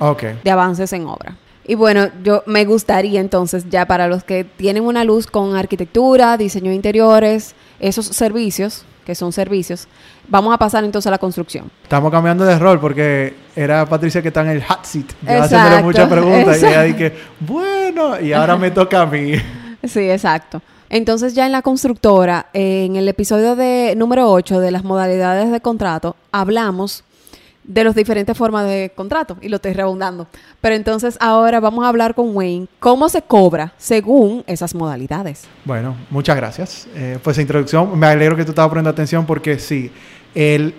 de 0.42 0.50
avances 0.50 0.92
en 0.92 1.06
obra. 1.06 1.36
Y 1.64 1.76
bueno, 1.76 2.08
yo 2.24 2.42
me 2.46 2.64
gustaría 2.64 3.20
entonces 3.20 3.66
ya 3.70 3.86
para 3.86 4.08
los 4.08 4.24
que 4.24 4.42
tienen 4.44 4.84
una 4.84 5.04
luz 5.04 5.28
con 5.28 5.54
arquitectura, 5.54 6.36
diseño 6.36 6.70
de 6.70 6.74
interiores, 6.74 7.54
esos 7.78 8.06
servicios, 8.06 8.84
que 9.06 9.14
son 9.14 9.32
servicios, 9.32 9.86
vamos 10.28 10.52
a 10.54 10.58
pasar 10.58 10.84
entonces 10.84 11.06
a 11.06 11.10
la 11.10 11.18
construcción. 11.18 11.70
Estamos 11.82 12.10
cambiando 12.10 12.44
de 12.44 12.58
rol 12.58 12.80
porque 12.80 13.34
era 13.54 13.86
Patricia 13.86 14.22
que 14.22 14.28
está 14.28 14.42
en 14.42 14.48
el 14.48 14.64
hot 14.64 14.84
seat. 14.84 15.06
Yo 15.22 15.42
haciéndole 15.42 15.82
muchas 15.82 16.08
preguntas 16.08 16.62
y 16.62 16.66
ella 16.66 16.82
dije, 16.82 17.14
bueno, 17.40 18.20
y 18.20 18.32
ahora 18.32 18.56
me 18.56 18.70
toca 18.70 19.02
a 19.02 19.06
mí. 19.06 19.34
Sí, 19.84 20.10
exacto. 20.10 20.62
Entonces 20.90 21.34
ya 21.34 21.46
en 21.46 21.52
la 21.52 21.62
constructora, 21.62 22.46
en 22.52 22.96
el 22.96 23.08
episodio 23.08 23.56
de 23.56 23.94
número 23.96 24.30
8 24.30 24.60
de 24.60 24.70
las 24.70 24.84
modalidades 24.84 25.50
de 25.50 25.60
contrato, 25.60 26.16
hablamos 26.32 27.02
de 27.64 27.84
las 27.84 27.94
diferentes 27.94 28.36
formas 28.36 28.66
de 28.66 28.92
contrato 28.94 29.36
y 29.40 29.48
lo 29.48 29.56
estoy 29.56 29.72
redundando. 29.72 30.26
Pero 30.60 30.74
entonces 30.74 31.16
ahora 31.20 31.60
vamos 31.60 31.84
a 31.84 31.88
hablar 31.88 32.14
con 32.14 32.34
Wayne 32.34 32.66
cómo 32.78 33.08
se 33.08 33.22
cobra 33.22 33.72
según 33.78 34.44
esas 34.46 34.74
modalidades. 34.74 35.44
Bueno, 35.64 35.96
muchas 36.10 36.36
gracias. 36.36 36.88
Eh, 36.94 37.18
pues 37.22 37.34
esa 37.34 37.42
introducción, 37.42 37.98
me 37.98 38.06
alegro 38.06 38.36
que 38.36 38.44
tú 38.44 38.50
estabas 38.50 38.68
poniendo 38.68 38.90
atención 38.90 39.26
porque 39.26 39.58
sí, 39.58 39.90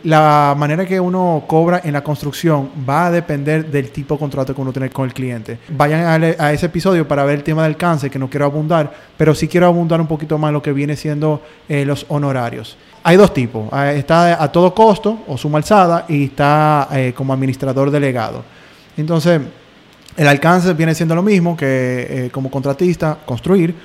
la 0.04 0.56
manera 0.58 0.86
que 0.86 1.00
uno 1.00 1.44
cobra 1.48 1.82
en 1.84 1.94
la 1.94 2.04
construcción 2.04 2.70
va 2.90 3.08
a 3.08 3.12
depender 3.12 3.70
del 3.70 3.92
tipo 3.92 4.16
de 4.16 4.20
contrato 4.20 4.56
que 4.56 4.62
uno 4.62 4.74
tiene 4.74 4.90
con 4.90 5.06
el 5.06 5.14
cliente. 5.14 5.60
Vayan 5.70 6.02
a, 6.24 6.46
a 6.46 6.54
ese 6.54 6.66
episodio 6.66 7.08
para 7.08 7.24
ver 7.24 7.36
el 7.36 7.44
tema 7.44 7.64
del 7.64 7.78
cáncer, 7.78 8.10
que 8.10 8.18
no 8.18 8.30
quiero 8.30 8.46
abundar, 8.46 8.92
pero 9.16 9.36
sí 9.36 9.48
quiero 9.48 9.68
abundar 9.68 10.02
un 10.02 10.08
poquito 10.08 10.38
más 10.38 10.52
lo 10.52 10.62
que 10.62 10.74
viene 10.74 10.96
siendo 10.96 11.42
eh, 11.70 11.86
los 11.86 12.06
honorarios. 12.10 12.78
Hay 13.04 13.18
dos 13.18 13.34
tipos. 13.34 13.68
Ah, 13.72 13.92
Está 13.92 14.42
a 14.42 14.52
todo 14.52 14.74
costo 14.74 15.20
o 15.28 15.38
suma 15.38 15.58
alzada 15.58 16.06
y 16.08 16.26
está 16.26 16.88
eh, 16.92 17.14
como 17.16 17.34
administrador 17.34 17.92
delegado. 17.92 18.44
Entonces, 18.96 19.42
el 20.16 20.28
alcance 20.28 20.74
viene 20.74 20.96
siendo 20.96 21.16
lo 21.16 21.24
mismo 21.24 21.58
que 21.58 21.66
eh, 22.26 22.30
como 22.32 22.50
contratista 22.50 23.18
construir, 23.26 23.76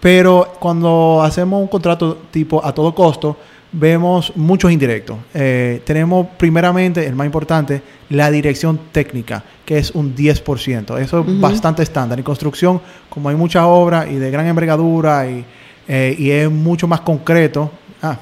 pero 0.00 0.54
cuando 0.58 1.22
hacemos 1.22 1.60
un 1.60 1.68
contrato 1.68 2.18
tipo 2.30 2.64
a 2.64 2.72
todo 2.72 2.94
costo, 2.94 3.36
vemos 3.72 4.32
muchos 4.36 4.70
indirectos. 4.70 5.18
Eh, 5.34 5.82
tenemos 5.84 6.26
primeramente, 6.36 7.06
el 7.06 7.14
más 7.14 7.26
importante, 7.26 7.82
la 8.10 8.30
dirección 8.30 8.78
técnica, 8.92 9.42
que 9.64 9.78
es 9.78 9.90
un 9.90 10.14
10%. 10.14 10.98
Eso 10.98 11.20
es 11.20 11.40
bastante 11.40 11.82
estándar. 11.82 12.18
En 12.18 12.24
construcción, 12.24 12.80
como 13.08 13.28
hay 13.28 13.36
mucha 13.36 13.66
obra 13.66 14.06
y 14.08 14.16
de 14.16 14.30
gran 14.30 14.46
envergadura 14.46 15.28
y, 15.28 15.44
eh, 15.88 16.16
y 16.18 16.30
es 16.30 16.50
mucho 16.50 16.86
más 16.86 17.00
concreto, 17.00 17.70
ah, 18.02 18.18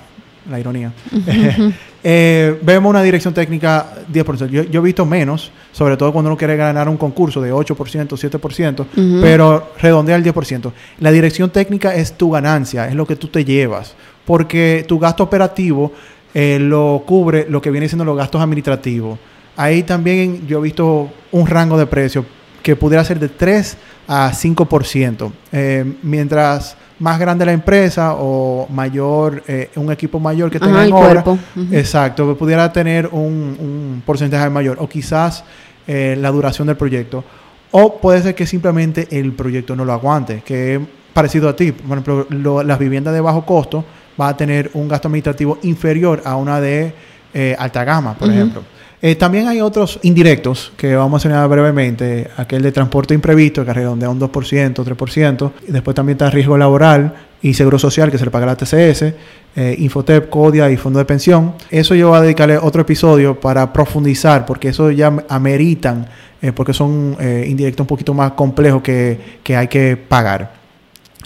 la 0.50 0.60
ironía, 0.60 0.92
eh, 2.04 2.58
vemos 2.62 2.90
una 2.90 3.02
dirección 3.02 3.32
técnica 3.32 3.94
10%. 4.12 4.48
Yo, 4.48 4.62
yo 4.64 4.80
he 4.80 4.84
visto 4.84 5.06
menos, 5.06 5.50
sobre 5.72 5.96
todo 5.96 6.12
cuando 6.12 6.30
uno 6.30 6.36
quiere 6.36 6.56
ganar 6.56 6.88
un 6.88 6.96
concurso 6.96 7.40
de 7.40 7.52
8%, 7.52 7.74
7%, 8.08 8.80
Ujú. 8.80 9.20
pero 9.22 9.72
redondea 9.80 10.16
el 10.16 10.24
10%. 10.24 10.72
La 11.00 11.10
dirección 11.10 11.50
técnica 11.50 11.94
es 11.94 12.12
tu 12.12 12.30
ganancia, 12.30 12.88
es 12.88 12.94
lo 12.94 13.06
que 13.06 13.16
tú 13.16 13.28
te 13.28 13.44
llevas, 13.44 13.94
porque 14.24 14.84
tu 14.86 14.98
gasto 14.98 15.22
operativo 15.22 15.92
eh, 16.34 16.58
lo 16.60 17.02
cubre 17.06 17.46
lo 17.48 17.62
que 17.62 17.70
viene 17.70 17.88
siendo 17.88 18.04
los 18.04 18.16
gastos 18.16 18.40
administrativos. 18.40 19.18
Ahí 19.56 19.84
también 19.84 20.46
yo 20.46 20.58
he 20.58 20.62
visto 20.62 21.10
un 21.30 21.46
rango 21.46 21.78
de 21.78 21.86
precio 21.86 22.26
que 22.62 22.74
pudiera 22.74 23.04
ser 23.04 23.20
de 23.20 23.28
3 23.28 23.76
a 24.08 24.32
5%. 24.32 25.32
Eh, 25.52 25.84
mientras 26.02 26.76
más 26.98 27.18
grande 27.18 27.44
la 27.44 27.52
empresa 27.52 28.14
o 28.16 28.66
mayor, 28.70 29.42
eh, 29.48 29.70
un 29.76 29.90
equipo 29.90 30.20
mayor 30.20 30.50
que 30.50 30.60
tenga 30.60 30.76
Ajá, 30.76 30.84
en 30.86 30.92
obra, 30.92 31.24
exacto, 31.72 32.28
que 32.28 32.34
pudiera 32.38 32.72
tener 32.72 33.08
un, 33.10 33.22
un 33.58 34.02
porcentaje 34.06 34.48
mayor 34.50 34.76
o 34.80 34.88
quizás 34.88 35.44
eh, 35.86 36.16
la 36.20 36.30
duración 36.30 36.66
del 36.68 36.76
proyecto. 36.76 37.24
O 37.72 37.98
puede 38.00 38.22
ser 38.22 38.34
que 38.36 38.46
simplemente 38.46 39.08
el 39.10 39.32
proyecto 39.32 39.74
no 39.74 39.84
lo 39.84 39.92
aguante, 39.92 40.42
que 40.44 40.76
es 40.76 40.80
parecido 41.12 41.48
a 41.48 41.56
ti. 41.56 41.72
Por 41.72 41.98
ejemplo, 41.98 42.26
lo- 42.30 42.62
las 42.62 42.78
viviendas 42.78 43.12
de 43.12 43.20
bajo 43.20 43.44
costo 43.44 43.84
van 44.16 44.28
a 44.30 44.36
tener 44.36 44.70
un 44.74 44.86
gasto 44.88 45.08
administrativo 45.08 45.58
inferior 45.62 46.22
a 46.24 46.36
una 46.36 46.60
de 46.60 46.94
eh, 47.34 47.56
alta 47.58 47.82
gama, 47.82 48.14
por 48.14 48.28
ejemplo. 48.30 48.62
Eh, 49.06 49.16
también 49.16 49.48
hay 49.48 49.60
otros 49.60 50.00
indirectos 50.02 50.72
que 50.78 50.96
vamos 50.96 51.22
a 51.22 51.28
mencionar 51.28 51.46
brevemente. 51.46 52.30
Aquel 52.38 52.62
de 52.62 52.72
transporte 52.72 53.12
imprevisto, 53.12 53.62
que 53.62 53.70
redondea 53.70 54.08
un 54.08 54.18
2%, 54.18 54.82
3%. 54.82 55.52
Y 55.68 55.72
después 55.72 55.94
también 55.94 56.14
está 56.14 56.30
riesgo 56.30 56.56
laboral 56.56 57.12
y 57.42 57.52
seguro 57.52 57.78
social, 57.78 58.10
que 58.10 58.16
se 58.16 58.24
le 58.24 58.30
paga 58.30 58.46
la 58.46 58.56
TCS, 58.56 59.12
eh, 59.56 59.76
Infotep, 59.80 60.30
CODIA 60.30 60.70
y 60.70 60.78
Fondo 60.78 61.00
de 61.00 61.04
Pensión. 61.04 61.52
Eso 61.70 61.94
yo 61.94 62.08
voy 62.08 62.16
a 62.16 62.22
dedicarle 62.22 62.56
otro 62.56 62.80
episodio 62.80 63.38
para 63.38 63.70
profundizar, 63.74 64.46
porque 64.46 64.68
eso 64.68 64.90
ya 64.90 65.12
ameritan, 65.28 66.08
eh, 66.40 66.52
porque 66.52 66.72
son 66.72 67.18
indirectos 67.46 67.84
un 67.84 67.88
poquito 67.88 68.14
más 68.14 68.32
complejos 68.32 68.80
que, 68.80 69.20
que 69.42 69.54
hay 69.54 69.68
que 69.68 69.98
pagar. 69.98 70.54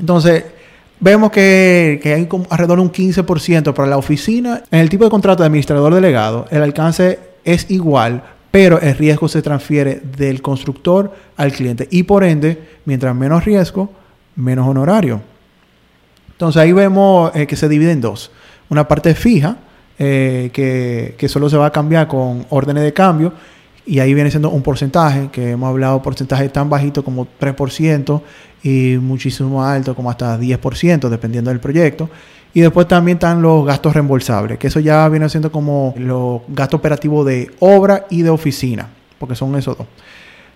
Entonces, 0.01 0.45
vemos 0.99 1.31
que, 1.31 2.01
que 2.03 2.13
hay 2.13 2.27
como 2.27 2.45
alrededor 2.51 2.79
de 2.79 2.83
un 2.83 2.91
15% 2.91 3.73
para 3.73 3.89
la 3.89 3.99
oficina. 3.99 4.65
En 4.69 4.81
el 4.81 4.89
tipo 4.89 5.05
de 5.05 5.11
contrato 5.11 5.45
de 5.45 5.47
administrador 5.47 5.95
delegado, 5.95 6.47
el 6.51 6.61
alcance 6.61 7.28
es 7.53 7.71
igual, 7.71 8.23
pero 8.51 8.81
el 8.81 8.97
riesgo 8.97 9.27
se 9.29 9.41
transfiere 9.41 10.01
del 10.17 10.43
constructor 10.43 11.15
al 11.37 11.53
cliente. 11.53 11.89
Y 11.91 12.03
por 12.03 12.25
ende, 12.25 12.79
mientras 12.85 13.15
menos 13.15 13.45
riesgo, 13.45 13.91
menos 14.37 14.69
honorario. 14.69 15.23
Entonces 16.31 16.61
ahí 16.61 16.73
vemos 16.73 17.35
eh, 17.35 17.47
que 17.47 17.57
se 17.57 17.69
divide 17.69 17.93
en 17.93 18.01
dos. 18.01 18.31
Una 18.69 18.87
parte 18.87 19.15
fija, 19.15 19.57
eh, 19.99 20.51
que, 20.53 21.15
que 21.17 21.29
solo 21.29 21.49
se 21.49 21.57
va 21.57 21.67
a 21.67 21.73
cambiar 21.73 22.07
con 22.07 22.47
órdenes 22.51 22.85
de 22.85 22.93
cambio, 22.93 23.33
y 23.87 24.01
ahí 24.01 24.13
viene 24.13 24.31
siendo 24.31 24.51
un 24.51 24.63
porcentaje, 24.63 25.31
que 25.33 25.53
hemos 25.53 25.71
hablado 25.71 26.03
porcentaje 26.03 26.51
tan 26.51 26.69
bajito 26.69 27.03
como 27.03 27.27
3% 27.41 28.21
y 28.63 28.99
muchísimo 29.01 29.59
más 29.59 29.77
alto 29.77 29.95
como 29.95 30.11
hasta 30.11 30.39
10%, 30.39 31.09
dependiendo 31.09 31.51
del 31.51 31.61
proyecto. 31.61 32.11
Y 32.55 32.61
después 32.61 32.89
también 32.89 33.17
están 33.19 33.43
los 33.43 33.65
gastos 33.67 33.93
reembolsables, 33.95 34.59
que 34.59 34.67
eso 34.69 34.81
ya 34.81 35.09
viene 35.09 35.29
siendo 35.29 35.53
como 35.53 35.95
los 35.99 36.41
gastos 36.49 36.79
operativos 36.79 37.27
de 37.27 37.51
obra 37.61 38.07
y 38.11 38.23
de 38.23 38.31
oficina, 38.31 38.89
porque 39.19 39.35
son 39.35 39.55
esos 39.57 39.77
dos. 39.79 39.87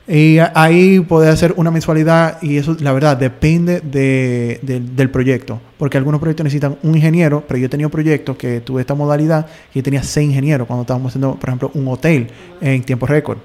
Y 0.09 0.39
ahí 0.55 0.99
puede 0.99 1.29
hacer 1.29 1.55
una 1.57 1.71
mensualidad 1.71 2.43
y 2.43 2.57
eso, 2.57 2.77
la 2.81 2.93
verdad, 2.93 3.17
depende 3.17 3.81
de- 3.81 4.59
de- 4.63 4.81
del 4.81 5.11
proyecto. 5.11 5.61
Porque 5.79 5.97
algunos 5.97 6.19
proyectos 6.21 6.43
necesitan 6.43 6.77
un 6.83 6.97
ingeniero, 6.97 7.45
pero 7.47 7.59
yo 7.59 7.67
he 7.67 7.69
tenido 7.69 7.89
proyectos 7.89 8.37
que 8.37 8.61
tuve 8.61 8.81
esta 8.81 8.95
modalidad 8.97 9.47
y 9.73 9.79
yo 9.79 9.83
tenía 9.85 10.03
seis 10.03 10.29
ingenieros 10.29 10.67
cuando 10.67 10.83
estábamos 10.83 11.11
haciendo, 11.13 11.37
por 11.37 11.49
ejemplo, 11.51 11.71
un 11.75 11.87
hotel 11.87 12.29
en 12.61 12.83
tiempo 12.83 13.07
récord. 13.07 13.39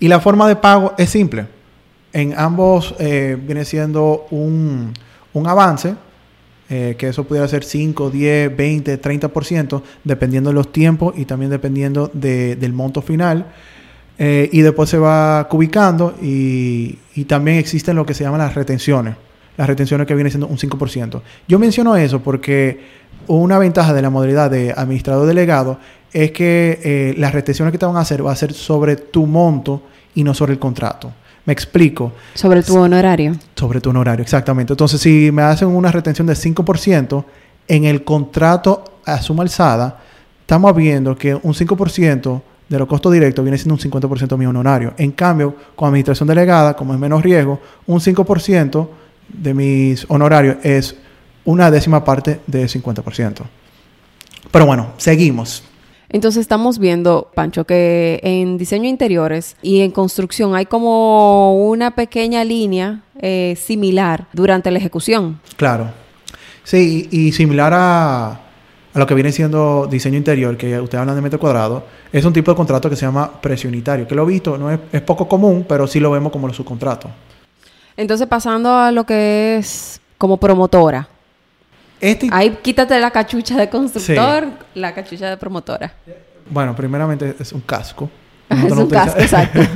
Y 0.00 0.08
la 0.08 0.18
forma 0.18 0.48
de 0.48 0.56
pago 0.56 0.94
es 0.98 1.10
simple. 1.10 1.46
En 2.12 2.34
ambos 2.36 2.94
eh, 2.98 3.38
viene 3.40 3.64
siendo 3.64 4.26
un, 4.32 4.92
un 5.32 5.46
avance, 5.46 5.94
eh, 6.74 6.94
que 6.96 7.08
eso 7.08 7.24
pudiera 7.24 7.46
ser 7.46 7.64
5, 7.64 8.08
10, 8.08 8.56
20, 8.56 8.98
30%, 8.98 9.82
dependiendo 10.04 10.48
de 10.48 10.54
los 10.54 10.72
tiempos 10.72 11.12
y 11.18 11.26
también 11.26 11.50
dependiendo 11.50 12.10
de- 12.14 12.56
del 12.56 12.72
monto 12.72 13.02
final. 13.02 13.44
Eh, 14.18 14.48
y 14.52 14.60
después 14.62 14.88
se 14.88 14.96
va 14.98 15.46
cubicando 15.50 16.14
y, 16.22 16.98
también 17.26 17.58
existen 17.58 17.94
lo 17.96 18.06
que 18.06 18.14
se 18.14 18.24
llaman 18.24 18.40
las 18.40 18.54
retenciones. 18.54 19.16
Las 19.56 19.66
retenciones 19.66 20.06
que 20.06 20.14
vienen 20.14 20.30
siendo 20.30 20.46
un 20.46 20.56
5%. 20.56 21.22
Yo 21.46 21.58
menciono 21.58 21.94
eso 21.96 22.20
porque 22.20 22.80
una 23.26 23.58
ventaja 23.58 23.92
de 23.92 24.00
la 24.02 24.08
modalidad 24.10 24.50
de 24.50 24.72
administrador 24.74 25.26
delegado 25.26 25.78
es 26.12 26.30
que 26.32 26.78
eh, 26.82 27.14
las 27.18 27.32
retenciones 27.32 27.72
que 27.72 27.78
te 27.78 27.86
van 27.86 27.96
a 27.96 28.00
hacer 28.00 28.24
va 28.24 28.32
a 28.32 28.36
ser 28.36 28.52
sobre 28.54 28.96
tu 28.96 29.26
monto 29.26 29.82
y 30.14 30.24
no 30.24 30.32
sobre 30.34 30.52
el 30.52 30.58
contrato. 30.58 31.12
Me 31.44 31.52
explico 31.52 32.12
Sobre 32.34 32.62
tu 32.62 32.78
honorario. 32.78 33.34
sobre 33.56 33.80
tu 33.80 33.90
honorario, 33.90 34.22
exactamente. 34.22 34.72
Entonces, 34.72 35.00
si 35.00 35.30
me 35.32 35.42
hacen 35.42 35.68
una 35.68 35.90
retención 35.90 36.26
de 36.26 36.34
5%, 36.34 37.24
en 37.68 37.84
el 37.84 38.04
contrato 38.04 38.84
a 39.04 39.20
suma 39.22 39.42
alzada, 39.42 40.00
estamos 40.40 40.74
viendo 40.76 41.16
que 41.16 41.34
un 41.34 41.54
5% 41.54 42.42
de 42.68 42.78
los 42.78 42.88
costos 42.88 43.12
directos 43.12 43.44
viene 43.44 43.58
siendo 43.58 43.74
un 43.74 43.80
50% 43.80 44.28
de 44.28 44.36
mi 44.36 44.46
honorario. 44.46 44.94
En 44.96 45.12
cambio, 45.12 45.54
con 45.74 45.88
administración 45.88 46.26
delegada, 46.28 46.74
como 46.74 46.94
es 46.94 47.00
menos 47.00 47.22
riesgo, 47.22 47.60
un 47.86 48.00
5% 48.00 48.88
de 49.28 49.54
mis 49.54 50.06
honorarios 50.08 50.56
es 50.62 50.96
una 51.44 51.70
décima 51.70 52.04
parte 52.04 52.40
de 52.46 52.64
50%. 52.66 53.42
Pero 54.50 54.66
bueno, 54.66 54.92
seguimos. 54.96 55.64
Entonces 56.12 56.42
estamos 56.42 56.78
viendo, 56.78 57.30
Pancho, 57.34 57.64
que 57.64 58.20
en 58.22 58.58
diseño 58.58 58.86
interiores 58.86 59.56
y 59.62 59.80
en 59.80 59.90
construcción 59.90 60.54
hay 60.54 60.66
como 60.66 61.66
una 61.66 61.92
pequeña 61.92 62.44
línea 62.44 63.00
eh, 63.18 63.56
similar 63.58 64.26
durante 64.34 64.70
la 64.70 64.78
ejecución. 64.78 65.40
Claro. 65.56 65.90
Sí, 66.64 67.08
y, 67.10 67.32
similar 67.32 67.72
a, 67.74 68.30
a, 68.30 68.98
lo 68.98 69.06
que 69.06 69.14
viene 69.14 69.32
siendo 69.32 69.88
diseño 69.90 70.18
interior, 70.18 70.56
que 70.56 70.78
ustedes 70.78 71.00
hablan 71.00 71.16
de 71.16 71.22
metro 71.22 71.40
cuadrado, 71.40 71.84
es 72.12 72.24
un 72.24 72.32
tipo 72.32 72.50
de 72.52 72.56
contrato 72.56 72.90
que 72.90 72.94
se 72.94 73.06
llama 73.06 73.40
precio 73.40 73.68
unitario, 73.68 74.06
que 74.06 74.14
lo 74.14 74.24
he 74.24 74.26
visto, 74.26 74.58
no 74.58 74.70
es, 74.70 74.78
es 74.92 75.00
poco 75.00 75.26
común, 75.26 75.64
pero 75.66 75.86
sí 75.86 75.98
lo 75.98 76.10
vemos 76.10 76.30
como 76.30 76.46
los 76.46 76.56
subcontratos. 76.56 77.10
Entonces, 77.96 78.26
pasando 78.26 78.70
a 78.74 78.92
lo 78.92 79.04
que 79.04 79.56
es 79.56 80.00
como 80.18 80.36
promotora. 80.36 81.08
Este... 82.02 82.28
Ahí 82.32 82.58
quítate 82.60 82.98
la 82.98 83.12
cachucha 83.12 83.56
de 83.56 83.68
constructor, 83.68 84.48
la 84.74 84.92
cachucha 84.92 85.30
de 85.30 85.36
promotora. 85.36 85.94
Bueno, 86.50 86.74
primeramente 86.74 87.36
es 87.38 87.52
un 87.52 87.60
casco. 87.60 88.10
es 88.50 88.72
un 88.72 88.90
casco, 88.90 89.20
exacto. 89.20 89.60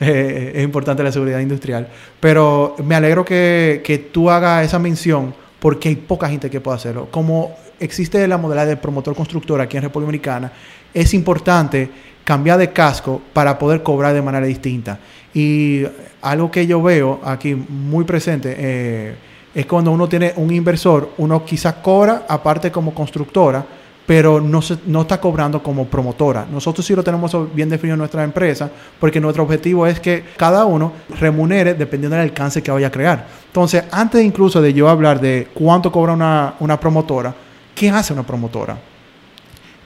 Eh, 0.00 0.54
es 0.56 0.64
importante 0.64 1.00
la 1.04 1.12
seguridad 1.12 1.38
industrial. 1.38 1.86
Pero 2.18 2.74
me 2.84 2.96
alegro 2.96 3.24
que, 3.24 3.80
que 3.84 3.98
tú 3.98 4.28
hagas 4.28 4.64
esa 4.66 4.80
mención 4.80 5.32
porque 5.60 5.90
hay 5.90 5.94
poca 5.94 6.28
gente 6.28 6.50
que 6.50 6.60
pueda 6.60 6.76
hacerlo. 6.76 7.06
Como 7.08 7.54
existe 7.78 8.26
la 8.26 8.36
modalidad 8.36 8.66
de 8.66 8.76
promotor 8.76 9.14
constructor 9.14 9.60
aquí 9.60 9.76
en 9.76 9.84
República 9.84 10.06
Dominicana, 10.06 10.52
es 10.92 11.14
importante 11.14 11.88
cambiar 12.24 12.58
de 12.58 12.72
casco 12.72 13.22
para 13.32 13.56
poder 13.56 13.84
cobrar 13.84 14.12
de 14.12 14.22
manera 14.22 14.44
distinta. 14.44 14.98
Y 15.32 15.84
algo 16.20 16.50
que 16.50 16.66
yo 16.66 16.82
veo 16.82 17.20
aquí 17.24 17.54
muy 17.54 18.04
presente 18.04 18.56
eh, 18.58 19.14
es 19.54 19.66
cuando 19.66 19.90
uno 19.90 20.08
tiene 20.08 20.32
un 20.36 20.52
inversor, 20.52 21.10
uno 21.18 21.44
quizás 21.44 21.74
cobra 21.74 22.24
aparte 22.28 22.70
como 22.70 22.94
constructora, 22.94 23.64
pero 24.06 24.40
no, 24.40 24.60
se, 24.60 24.78
no 24.86 25.02
está 25.02 25.20
cobrando 25.20 25.62
como 25.62 25.86
promotora. 25.86 26.46
Nosotros 26.50 26.84
sí 26.84 26.94
lo 26.94 27.04
tenemos 27.04 27.54
bien 27.54 27.68
definido 27.68 27.94
en 27.94 27.98
nuestra 28.00 28.24
empresa, 28.24 28.70
porque 28.98 29.20
nuestro 29.20 29.44
objetivo 29.44 29.86
es 29.86 30.00
que 30.00 30.24
cada 30.36 30.64
uno 30.64 30.92
remunere 31.20 31.74
dependiendo 31.74 32.16
del 32.16 32.24
alcance 32.24 32.62
que 32.62 32.70
vaya 32.70 32.88
a 32.88 32.90
crear. 32.90 33.26
Entonces, 33.46 33.84
antes 33.90 34.24
incluso 34.24 34.60
de 34.60 34.72
yo 34.72 34.88
hablar 34.88 35.20
de 35.20 35.48
cuánto 35.54 35.92
cobra 35.92 36.14
una, 36.14 36.54
una 36.60 36.80
promotora, 36.80 37.34
¿qué 37.74 37.90
hace 37.90 38.12
una 38.12 38.24
promotora? 38.24 38.76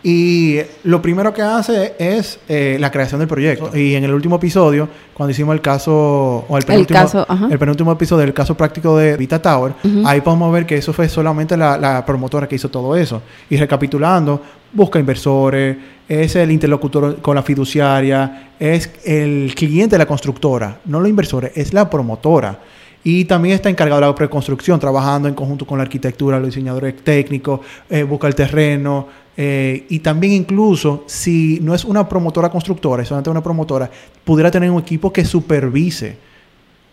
Y 0.09 0.61
lo 0.85 1.03
primero 1.03 1.35
que 1.35 1.43
hace 1.43 1.95
es 1.99 2.39
eh, 2.49 2.77
la 2.79 2.93
creación 2.93 3.19
del 3.19 3.27
proyecto. 3.27 3.77
Y 3.77 3.97
en 3.97 4.05
el 4.05 4.15
último 4.15 4.37
episodio, 4.37 4.89
cuando 5.13 5.33
hicimos 5.33 5.53
el 5.53 5.61
caso, 5.61 6.45
o 6.49 6.57
el 6.57 6.65
penúltimo, 6.65 7.91
episodio 7.91 8.21
del 8.21 8.33
caso 8.33 8.57
práctico 8.57 8.97
de 8.97 9.17
Vita 9.17 9.43
Tower, 9.43 9.73
ahí 10.05 10.21
podemos 10.21 10.53
ver 10.53 10.65
que 10.65 10.77
eso 10.77 10.93
fue 10.93 11.09
solamente 11.09 11.57
la, 11.57 12.05
promotora 12.07 12.47
que 12.47 12.55
hizo 12.55 12.69
todo 12.69 12.95
eso. 12.95 13.21
Y 13.51 13.57
recapitulando, 13.57 14.41
busca 14.73 15.01
inversores, 15.01 15.77
es 16.09 16.37
el 16.37 16.53
interlocutor 16.53 17.21
con 17.21 17.35
la 17.35 17.43
fiduciaria, 17.43 18.51
es 18.61 18.89
el 19.05 19.53
cliente 19.57 19.97
de 19.97 19.99
la 19.99 20.07
constructora, 20.07 20.83
no 20.85 21.01
los 21.01 21.09
inversores, 21.09 21.51
es 21.57 21.73
la 21.73 21.91
promotora. 21.91 22.61
Y 23.09 23.25
también 23.25 23.55
está 23.55 23.71
encargado 23.71 24.01
de 24.01 24.07
la 24.09 24.15
preconstrucción, 24.17 24.81
trabajando 24.81 25.29
en 25.29 25.35
conjunto 25.37 25.65
con 25.65 25.79
la 25.79 25.85
arquitectura, 25.85 26.41
los 26.41 26.49
diseñadores 26.49 27.05
técnicos, 27.05 27.61
eh, 27.89 28.03
busca 28.03 28.27
el 28.27 28.35
terreno. 28.35 29.07
Eh, 29.37 29.87
y 29.91 30.01
también 30.01 30.33
incluso 30.33 31.05
si 31.07 31.61
no 31.63 31.73
es 31.73 31.85
una 31.85 32.09
promotora 32.09 32.51
constructora, 32.51 33.05
es 33.05 33.09
solamente 33.09 33.31
una 33.31 33.45
promotora, 33.45 33.89
pudiera 34.25 34.51
tener 34.51 34.73
un 34.73 34.81
equipo 34.81 35.13
que 35.13 35.25
supervise 35.25 36.19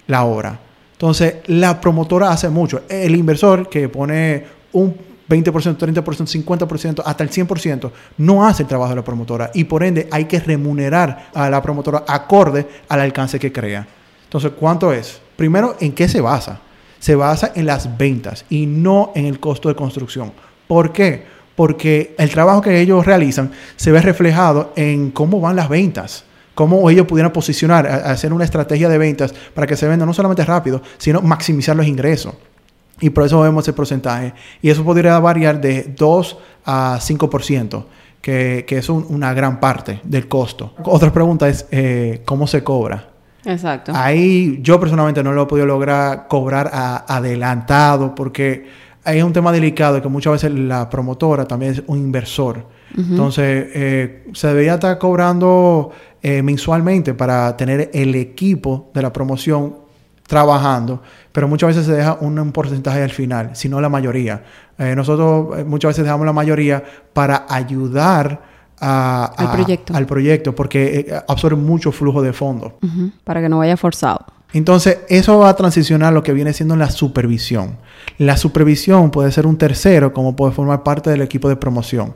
la 0.06 0.24
obra. 0.24 0.60
Entonces, 0.92 1.38
la 1.48 1.82
promotora 1.82 2.30
hace 2.30 2.48
mucho. 2.48 2.84
El 2.88 3.16
inversor 3.16 3.68
que 3.68 3.90
pone 3.90 4.44
un 4.74 4.96
20%, 5.28 5.78
30%, 5.78 6.04
50%, 6.04 7.02
hasta 7.04 7.24
el 7.24 7.32
100%, 7.32 7.90
no 8.20 8.46
hace 8.46 8.62
el 8.62 8.70
trabajo 8.70 8.92
de 8.92 8.98
la 8.98 9.04
promotora 9.04 9.50
y 9.56 9.64
por 9.64 9.84
ende 9.84 10.08
hay 10.12 10.26
que 10.26 10.40
remunerar 10.40 11.30
a 11.34 11.50
la 11.50 11.60
promotora 11.60 12.04
acorde 12.08 12.68
al 12.88 13.00
alcance 13.00 13.40
que 13.40 13.52
crea. 13.52 13.88
Entonces, 14.26 14.52
¿cuánto 14.60 14.94
es? 14.94 15.24
Primero, 15.44 15.76
¿en 15.82 15.92
qué 15.92 16.08
se 16.08 16.22
basa? 16.22 16.62
Se 17.00 17.16
basa 17.16 17.52
en 17.54 17.66
las 17.66 17.98
ventas 17.98 18.46
y 18.50 18.66
no 18.66 19.12
en 19.14 19.26
el 19.26 19.42
costo 19.42 19.68
de 19.68 19.76
construcción. 19.76 20.32
¿Por 20.70 20.94
qué? 20.94 21.26
Porque 21.54 22.16
el 22.18 22.30
trabajo 22.30 22.62
que 22.62 22.80
ellos 22.80 23.06
realizan 23.06 23.52
se 23.76 23.92
ve 23.92 24.02
reflejado 24.02 24.72
en 24.78 25.12
cómo 25.12 25.42
van 25.42 25.58
las 25.58 25.68
ventas 25.68 26.24
cómo 26.56 26.90
ellos 26.90 27.06
pudieran 27.08 27.34
posicionar, 27.34 27.86
hacer 27.88 28.32
una 28.32 28.46
estrategia 28.46 28.88
de 28.88 28.98
ventas 28.98 29.34
para 29.54 29.68
que 29.68 29.76
se 29.76 29.86
venda 29.86 30.06
no 30.06 30.14
solamente 30.14 30.46
rápido, 30.46 30.82
sino 30.98 31.22
maximizar 31.22 31.76
los 31.76 31.88
ingresos. 31.88 32.36
Y 33.02 33.10
por 33.10 33.26
eso 33.26 33.42
vemos 33.42 33.68
el 33.68 33.74
porcentaje. 33.74 34.34
Y 34.62 34.70
eso 34.70 34.86
podría 34.86 35.20
variar 35.20 35.60
de 35.60 35.94
2 35.98 36.38
a 36.64 37.00
5%, 37.02 37.86
que, 38.22 38.64
que 38.66 38.78
es 38.78 38.88
una 38.88 39.34
gran 39.34 39.60
parte 39.60 40.00
del 40.06 40.30
costo. 40.30 40.74
Otra 40.86 41.12
pregunta 41.12 41.50
es, 41.50 41.66
eh, 41.70 42.22
¿cómo 42.24 42.48
se 42.48 42.64
cobra? 42.64 43.13
Exacto. 43.46 43.92
Ahí 43.96 44.60
yo 44.62 44.80
personalmente 44.80 45.24
no 45.24 45.34
lo 45.34 45.44
he 45.44 45.46
podido 45.46 45.66
lograr 45.66 46.28
cobrar 46.28 46.70
adelantado 47.08 48.16
porque 48.16 48.66
es 49.06 49.24
un 49.24 49.34
tema 49.34 49.52
delicado 49.52 50.02
que 50.02 50.08
muchas 50.08 50.34
veces 50.34 50.52
la 50.52 50.90
promotora 50.90 51.46
también 51.46 51.74
es 51.74 51.84
un 51.88 51.98
inversor. 51.98 52.66
Entonces, 52.96 53.70
eh, 53.74 54.28
se 54.34 54.48
debería 54.48 54.76
estar 54.76 54.98
cobrando 55.00 55.92
eh, 56.22 56.44
mensualmente 56.44 57.16
para 57.16 57.58
tener 57.58 57.90
el 57.92 58.14
equipo 58.14 58.92
de 58.94 59.02
la 59.02 59.12
promoción 59.12 59.78
trabajando, 60.28 61.02
pero 61.32 61.48
muchas 61.48 61.70
veces 61.70 61.86
se 61.88 61.94
deja 61.94 62.18
un, 62.22 62.52
porcentaje 62.52 63.02
al 63.02 63.10
final, 63.10 63.56
si 63.56 63.68
no 63.68 63.82
la 63.82 63.90
mayoría. 63.90 64.44
Eh, 64.78 64.94
nosotros 64.96 65.66
muchas 65.66 65.90
veces 65.90 66.06
dejamos 66.06 66.26
la 66.26 66.34
mayoría 66.34 66.84
para 67.14 67.46
ayudar 67.50 68.53
al, 68.84 69.52
proyecto. 69.52 69.96
al 69.96 70.06
proyecto 70.06 70.56
porque 70.56 71.06
eh, 71.08 71.22
absorbe 71.28 71.56
mucho 71.56 71.92
flujo 71.92 72.22
de 72.22 72.34
fondo. 72.34 72.78
Para 73.24 73.42
que 73.42 73.50
no 73.50 73.60
vaya 73.60 73.78
forzado. 73.78 74.26
Entonces, 74.54 75.00
eso 75.10 75.40
va 75.40 75.50
a 75.50 75.56
transicionar 75.56 76.10
a 76.10 76.12
lo 76.12 76.22
que 76.22 76.34
viene 76.34 76.54
siendo 76.54 76.76
la 76.76 76.92
supervisión. 76.92 77.78
La 78.20 78.38
supervisión 78.38 79.10
puede 79.10 79.32
ser 79.32 79.48
un 79.48 79.58
tercero, 79.58 80.14
como 80.14 80.36
puede 80.36 80.54
formar 80.54 80.84
parte 80.84 81.10
del 81.10 81.22
equipo 81.22 81.50
de 81.50 81.56
promoción. 81.56 82.16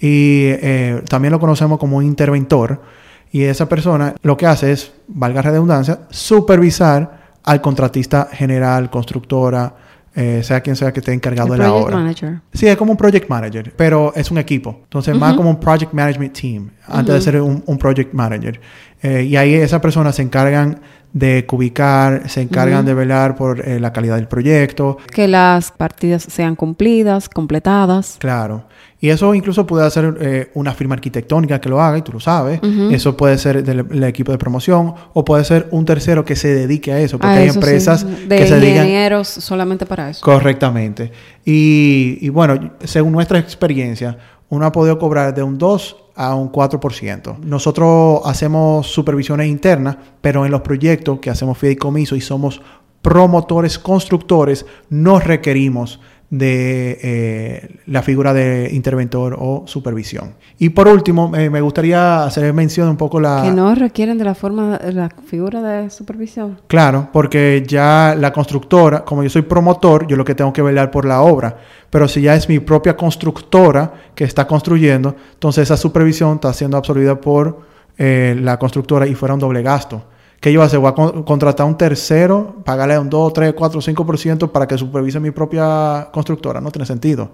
Y 0.00 0.46
eh, 0.46 1.02
también 1.08 1.32
lo 1.32 1.38
conocemos 1.38 1.78
como 1.78 1.98
un 1.98 2.04
interventor. 2.04 2.82
Y 3.30 3.42
esa 3.44 3.68
persona 3.68 4.14
lo 4.22 4.36
que 4.36 4.46
hace 4.46 4.72
es, 4.72 4.92
valga 5.06 5.42
redundancia, 5.42 6.00
supervisar 6.10 7.26
al 7.44 7.60
contratista 7.60 8.28
general, 8.32 8.90
constructora, 8.90 9.74
eh, 10.18 10.42
sea 10.42 10.62
quien 10.62 10.74
sea 10.76 10.92
que 10.92 11.00
esté 11.00 11.12
encargado 11.12 11.52
de 11.52 11.58
la 11.58 11.72
obra. 11.74 11.94
Manager. 11.98 12.40
Sí, 12.54 12.66
es 12.66 12.76
como 12.76 12.92
un 12.92 12.96
project 12.96 13.28
manager, 13.28 13.74
pero 13.76 14.14
es 14.16 14.30
un 14.30 14.38
equipo. 14.38 14.80
Entonces, 14.84 15.14
más 15.14 15.34
como 15.34 15.50
un 15.50 15.60
project 15.60 15.92
management 15.92 16.32
team, 16.32 16.70
antes 16.88 17.14
de 17.14 17.20
ser 17.20 17.40
un, 17.42 17.78
project 17.78 18.14
manager. 18.14 18.58
Eh, 19.02 19.24
y 19.24 19.36
ahí 19.36 19.52
esas 19.52 19.80
personas 19.82 20.16
se 20.16 20.22
encargan 20.22 20.80
de 21.12 21.44
cubicar, 21.44 22.30
se 22.30 22.40
encargan 22.40 22.86
de 22.86 22.94
velar 22.94 23.36
por 23.36 23.60
eh, 23.68 23.78
la 23.78 23.92
calidad 23.92 24.16
del 24.16 24.26
proyecto. 24.26 24.96
Que 25.12 25.28
las 25.28 25.70
partidas 25.70 26.22
sean 26.22 26.56
cumplidas, 26.56 27.28
completadas. 27.28 28.16
Claro. 28.18 28.66
Y 28.98 29.10
eso 29.10 29.34
incluso 29.34 29.66
puede 29.66 29.90
ser 29.90 30.16
eh, 30.20 30.50
una 30.54 30.72
firma 30.72 30.94
arquitectónica 30.94 31.60
que 31.60 31.68
lo 31.68 31.80
haga 31.80 31.98
y 31.98 32.02
tú 32.02 32.12
lo 32.12 32.20
sabes. 32.20 32.60
Eso 32.90 33.16
puede 33.16 33.36
ser 33.36 33.62
del, 33.62 34.02
equipo 34.04 34.32
de 34.32 34.38
promoción 34.38 34.94
o 35.12 35.24
puede 35.24 35.44
ser 35.44 35.68
un 35.70 35.84
tercero 35.84 36.24
que 36.24 36.34
se 36.34 36.48
dedique 36.54 36.92
a 36.92 37.00
eso. 37.00 37.18
Porque 37.18 37.36
hay 37.36 37.48
empresas 37.48 38.04
que 38.04 38.46
se 38.46 38.54
dedican... 38.54 38.86
ingenieros 38.86 39.28
solamente 39.28 39.84
para 39.84 40.10
eso. 40.10 40.24
Correctamente. 40.24 41.12
Y, 41.44 42.18
y 42.22 42.28
bueno, 42.30 42.72
según 42.84 43.12
nuestra 43.12 43.38
experiencia, 43.38 44.16
uno 44.48 44.64
ha 44.64 44.72
podido 44.72 44.98
cobrar 44.98 45.34
de 45.34 45.42
un 45.42 45.58
2 45.58 45.96
a 46.14 46.34
un 46.34 46.50
4%. 46.50 47.38
Nosotros 47.40 48.20
hacemos 48.24 48.86
supervisiones 48.86 49.48
internas, 49.48 49.96
pero 50.22 50.46
en 50.46 50.50
los 50.50 50.62
proyectos 50.62 51.18
que 51.20 51.28
hacemos 51.28 51.58
fideicomiso 51.58 52.16
y 52.16 52.22
somos 52.22 52.62
promotores, 53.02 53.78
constructores, 53.78 54.66
no 54.88 55.20
requerimos 55.20 56.00
de 56.30 56.98
eh, 57.02 57.76
la 57.86 58.02
figura 58.02 58.32
de 58.32 58.70
interventor 58.72 59.36
o 59.38 59.64
supervisión. 59.66 60.34
Y 60.58 60.70
por 60.70 60.88
último, 60.88 61.32
eh, 61.36 61.50
me 61.50 61.60
gustaría 61.60 62.24
hacer 62.24 62.52
mención 62.52 62.88
un 62.88 62.96
poco 62.96 63.20
la... 63.20 63.42
Que 63.42 63.52
no 63.52 63.74
requieren 63.74 64.18
de 64.18 64.24
la 64.24 64.34
forma, 64.34 64.78
la 64.92 65.08
figura 65.26 65.62
de 65.62 65.90
supervisión. 65.90 66.60
Claro, 66.66 67.08
porque 67.12 67.64
ya 67.66 68.16
la 68.18 68.32
constructora, 68.32 69.04
como 69.04 69.22
yo 69.22 69.30
soy 69.30 69.42
promotor, 69.42 70.06
yo 70.06 70.16
lo 70.16 70.24
que 70.24 70.34
tengo 70.34 70.52
que 70.52 70.62
velar 70.62 70.90
por 70.90 71.04
la 71.04 71.22
obra. 71.22 71.56
Pero 71.90 72.08
si 72.08 72.22
ya 72.22 72.34
es 72.34 72.48
mi 72.48 72.58
propia 72.58 72.96
constructora 72.96 73.92
que 74.14 74.24
está 74.24 74.46
construyendo, 74.46 75.14
entonces 75.34 75.62
esa 75.62 75.76
supervisión 75.76 76.34
está 76.34 76.52
siendo 76.52 76.76
absorbida 76.76 77.20
por 77.20 77.60
eh, 77.98 78.36
la 78.40 78.58
constructora 78.58 79.06
y 79.06 79.14
fuera 79.14 79.34
un 79.34 79.40
doble 79.40 79.62
gasto. 79.62 80.02
¿Qué 80.40 80.52
yo 80.52 80.60
voy 80.60 80.64
a 80.64 80.66
hacer? 80.66 80.78
Voy 80.78 80.90
a 80.90 81.24
contratar 81.24 81.64
a 81.64 81.68
un 81.68 81.76
tercero, 81.76 82.56
pagarle 82.64 82.98
un 82.98 83.08
2, 83.08 83.32
3, 83.32 83.54
4, 83.54 83.80
5% 83.80 84.52
para 84.52 84.66
que 84.66 84.76
supervise 84.78 85.18
mi 85.18 85.30
propia 85.30 86.08
constructora. 86.12 86.60
No 86.60 86.70
tiene 86.70 86.86
sentido. 86.86 87.30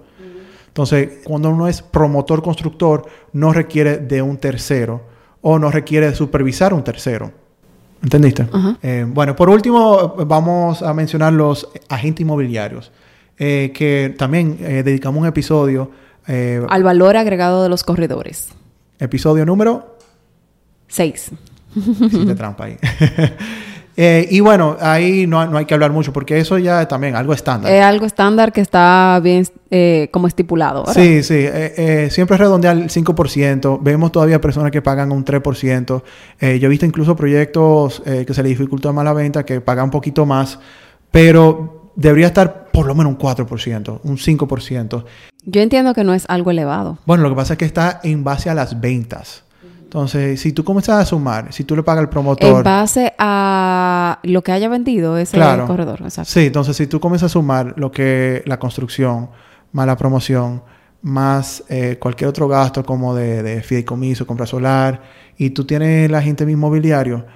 Entonces, 0.67 1.19
cuando 1.23 1.49
uno 1.49 1.67
es 1.67 1.81
promotor 1.81 2.41
constructor, 2.41 3.05
no 3.33 3.53
requiere 3.53 3.97
de 3.97 4.21
un 4.21 4.37
tercero 4.37 5.01
o 5.41 5.59
no 5.59 5.69
requiere 5.69 6.09
de 6.09 6.15
supervisar 6.15 6.73
un 6.73 6.83
tercero. 6.83 7.31
¿Entendiste? 8.01 8.47
Eh, 8.81 9.05
bueno, 9.07 9.35
por 9.35 9.49
último, 9.49 10.15
vamos 10.25 10.81
a 10.81 10.93
mencionar 10.93 11.31
los 11.31 11.69
agentes 11.87 12.21
inmobiliarios, 12.21 12.91
eh, 13.37 13.71
que 13.73 14.13
también 14.17 14.57
eh, 14.59 14.83
dedicamos 14.83 15.21
un 15.21 15.27
episodio. 15.27 15.91
Al 16.25 16.83
valor 16.83 17.17
agregado 17.17 17.63
de 17.63 17.69
los 17.69 17.83
corredores. 17.83 18.49
Episodio 18.97 19.45
número 19.45 19.97
6. 20.87 21.31
De 21.75 22.35
trampa 22.35 22.65
ahí. 22.65 22.77
Eh, 23.95 24.27
y 24.31 24.39
bueno, 24.39 24.75
ahí 24.81 25.27
no, 25.27 25.45
no, 25.45 25.57
hay 25.57 25.65
que 25.65 25.73
hablar 25.75 25.91
mucho 25.91 26.11
porque 26.11 26.39
eso 26.39 26.57
ya 26.57 26.81
es 26.81 26.87
también 26.87 27.15
algo 27.15 27.33
estándar. 27.33 27.71
Es 27.71 27.83
algo 27.83 28.05
estándar 28.05 28.51
que 28.51 28.61
está 28.61 29.19
bien 29.21 29.45
eh, 29.69 30.09
como 30.11 30.27
estipulado. 30.27 30.83
¿verdad? 30.83 30.93
Sí, 30.99 31.21
sí. 31.21 31.35
Eh, 31.37 32.07
siempre 32.09 32.37
redondear 32.37 32.75
el 32.75 32.89
5%. 32.89 33.79
Vemos 33.81 34.11
todavía 34.11 34.41
personas 34.41 34.71
que 34.71 34.81
pagan 34.81 35.11
un 35.11 35.23
3%. 35.23 35.85
yo 35.85 36.03
he 36.41 36.69
visto 36.69 36.85
incluso 36.85 37.15
proyectos 37.15 38.01
que 38.03 38.33
se 38.33 38.41
les 38.41 38.49
dificulta 38.49 38.91
más 38.91 39.05
la 39.05 39.13
venta 39.13 39.45
que 39.45 39.61
pagan 39.61 39.85
un 39.85 39.91
poquito 39.91 40.25
más. 40.25 40.57
Pero 41.11 41.91
debería 41.95 42.27
estar 42.27 42.71
por 42.71 42.87
lo 42.87 42.95
menos 42.95 43.13
un 43.13 43.19
4%, 43.19 43.99
un 44.03 44.17
5%. 44.17 45.05
Yo 45.45 45.61
entiendo 45.61 45.93
que 45.93 46.03
no 46.03 46.13
es 46.13 46.25
algo 46.29 46.51
elevado. 46.51 46.97
Bueno, 47.05 47.23
lo 47.23 47.29
que 47.29 47.35
pasa 47.35 47.53
es 47.53 47.59
que 47.59 47.65
está 47.65 47.99
en 48.03 48.23
base 48.23 48.49
a 48.49 48.53
las 48.53 48.79
ventas. 48.79 49.42
Entonces, 49.93 50.41
si 50.41 50.53
tú 50.53 50.63
comienzas 50.63 51.03
a 51.03 51.05
sumar, 51.05 51.53
si 51.53 51.65
tú 51.65 51.75
le 51.75 51.83
pagas 51.83 52.01
al 52.01 52.09
promotor... 52.09 52.57
En 52.57 52.63
base 52.63 53.13
a 53.19 54.17
lo 54.23 54.41
que 54.41 54.51
haya 54.51 54.67
vendido 54.67 55.19
ese 55.19 55.37
corredor. 55.67 56.01
Exacto. 56.01 56.31
Sí, 56.31 56.47
entonces 56.47 56.75
si 56.75 56.87
tú 56.87 56.99
comienzas 56.99 57.27
a 57.27 57.33
sumar 57.33 57.75
lo 57.77 57.91
que 57.91 58.41
la 58.47 58.57
construcción, 58.57 59.29
más 59.71 59.85
la 59.85 59.95
promoción, 59.95 60.63
más 61.03 61.63
eh, 61.69 61.97
cualquier 61.99 62.27
otro 62.27 62.47
gasto 62.47 62.83
como 62.83 63.13
de, 63.13 63.43
de, 63.43 63.61
fideicomiso, 63.61 64.25
compra 64.25 64.47
solar, 64.47 64.99
y 65.37 65.51
tú 65.51 65.63
tienes 65.63 66.09
la 66.09 66.23
gente 66.23 66.43
inmobiliario, 66.49 67.27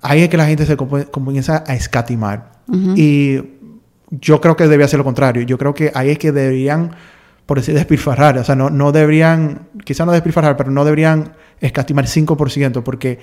ahí 0.00 0.22
es 0.22 0.28
que 0.28 0.36
la 0.36 0.46
gente 0.46 0.66
se 0.66 0.76
comienza 0.76 1.64
a 1.66 1.74
escatimar. 1.74 2.60
Y 2.94 3.40
yo 4.12 4.40
creo 4.40 4.54
que 4.54 4.64
debería 4.64 4.86
ser 4.86 4.98
lo 4.98 5.04
contrario. 5.04 5.42
Yo 5.42 5.58
creo 5.58 5.74
que 5.74 5.90
ahí 5.96 6.10
es 6.10 6.18
que 6.18 6.30
deberían 6.30 6.92
por 7.48 7.56
decir 7.56 7.74
despilfarrar. 7.74 8.36
O 8.36 8.44
sea, 8.44 8.54
no, 8.54 8.68
no 8.68 8.92
deberían, 8.92 9.68
quizá 9.82 10.04
no 10.04 10.12
despilfarrar, 10.12 10.58
pero 10.58 10.70
no 10.70 10.84
deberían 10.84 11.32
escatimar 11.60 12.04
5%, 12.04 12.82
porque 12.82 13.20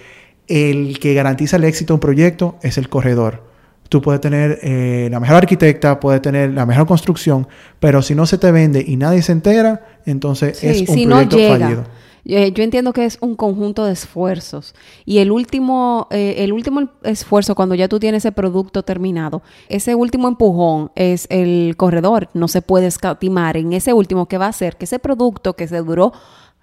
el 0.47 0.97
que 0.97 1.13
garantiza 1.13 1.57
el 1.57 1.63
éxito 1.63 1.93
de 1.93 1.97
un 1.97 1.99
proyecto 1.99 2.57
es 2.63 2.79
el 2.79 2.89
corredor. 2.89 3.43
Tú 3.87 4.01
puedes 4.01 4.19
tener 4.21 4.57
eh, 4.63 5.09
la 5.11 5.19
mejor 5.19 5.35
arquitecta, 5.35 5.99
puedes 5.99 6.23
tener 6.23 6.49
la 6.53 6.65
mejor 6.65 6.87
construcción, 6.87 7.47
pero 7.79 8.01
si 8.01 8.15
no 8.15 8.25
se 8.25 8.39
te 8.39 8.51
vende 8.51 8.83
y 8.85 8.95
nadie 8.95 9.21
se 9.21 9.31
entera, 9.31 9.99
entonces 10.07 10.63
es 10.63 10.89
un 10.89 11.05
proyecto 11.05 11.37
fallido. 11.37 11.83
Eh, 12.25 12.51
yo 12.53 12.63
entiendo 12.63 12.91
que 12.91 13.05
es 13.05 13.17
un 13.21 13.35
conjunto 13.35 13.85
de 13.85 13.93
esfuerzos 13.93 14.73
y 15.05 15.19
el 15.19 15.31
último, 15.31 16.07
eh, 16.09 16.35
el 16.39 16.53
último 16.53 16.89
esfuerzo 17.03 17.53
cuando 17.53 17.75
ya 17.75 17.87
tú 17.87 17.99
tienes 17.99 18.25
ese 18.25 18.31
producto 18.31 18.83
terminado, 18.83 19.43
ese 19.69 19.93
último 19.93 20.27
empujón 20.27 20.91
es 20.95 21.27
el 21.29 21.75
corredor. 21.77 22.29
No 22.33 22.47
se 22.47 22.61
puede 22.61 22.87
escatimar 22.87 23.57
en 23.57 23.73
ese 23.73 23.93
último 23.93 24.27
que 24.27 24.39
va 24.39 24.47
a 24.47 24.49
hacer 24.49 24.75
que 24.75 24.85
ese 24.85 24.97
producto 24.97 25.53
que 25.53 25.67
se 25.67 25.77
duró 25.77 26.13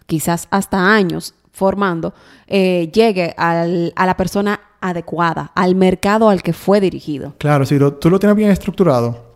quizás 0.06 0.48
hasta 0.50 0.92
años 0.92 1.34
formando 1.52 2.12
eh, 2.48 2.90
llegue 2.92 3.34
al, 3.36 3.92
a 3.94 4.06
la 4.06 4.16
persona 4.16 4.60
adecuada, 4.80 5.52
al 5.54 5.76
mercado 5.76 6.28
al 6.28 6.42
que 6.42 6.52
fue 6.52 6.80
dirigido. 6.80 7.34
Claro, 7.38 7.64
si 7.64 7.78
tú 8.00 8.10
lo 8.10 8.18
tienes 8.18 8.36
bien 8.36 8.50
estructurado, 8.50 9.31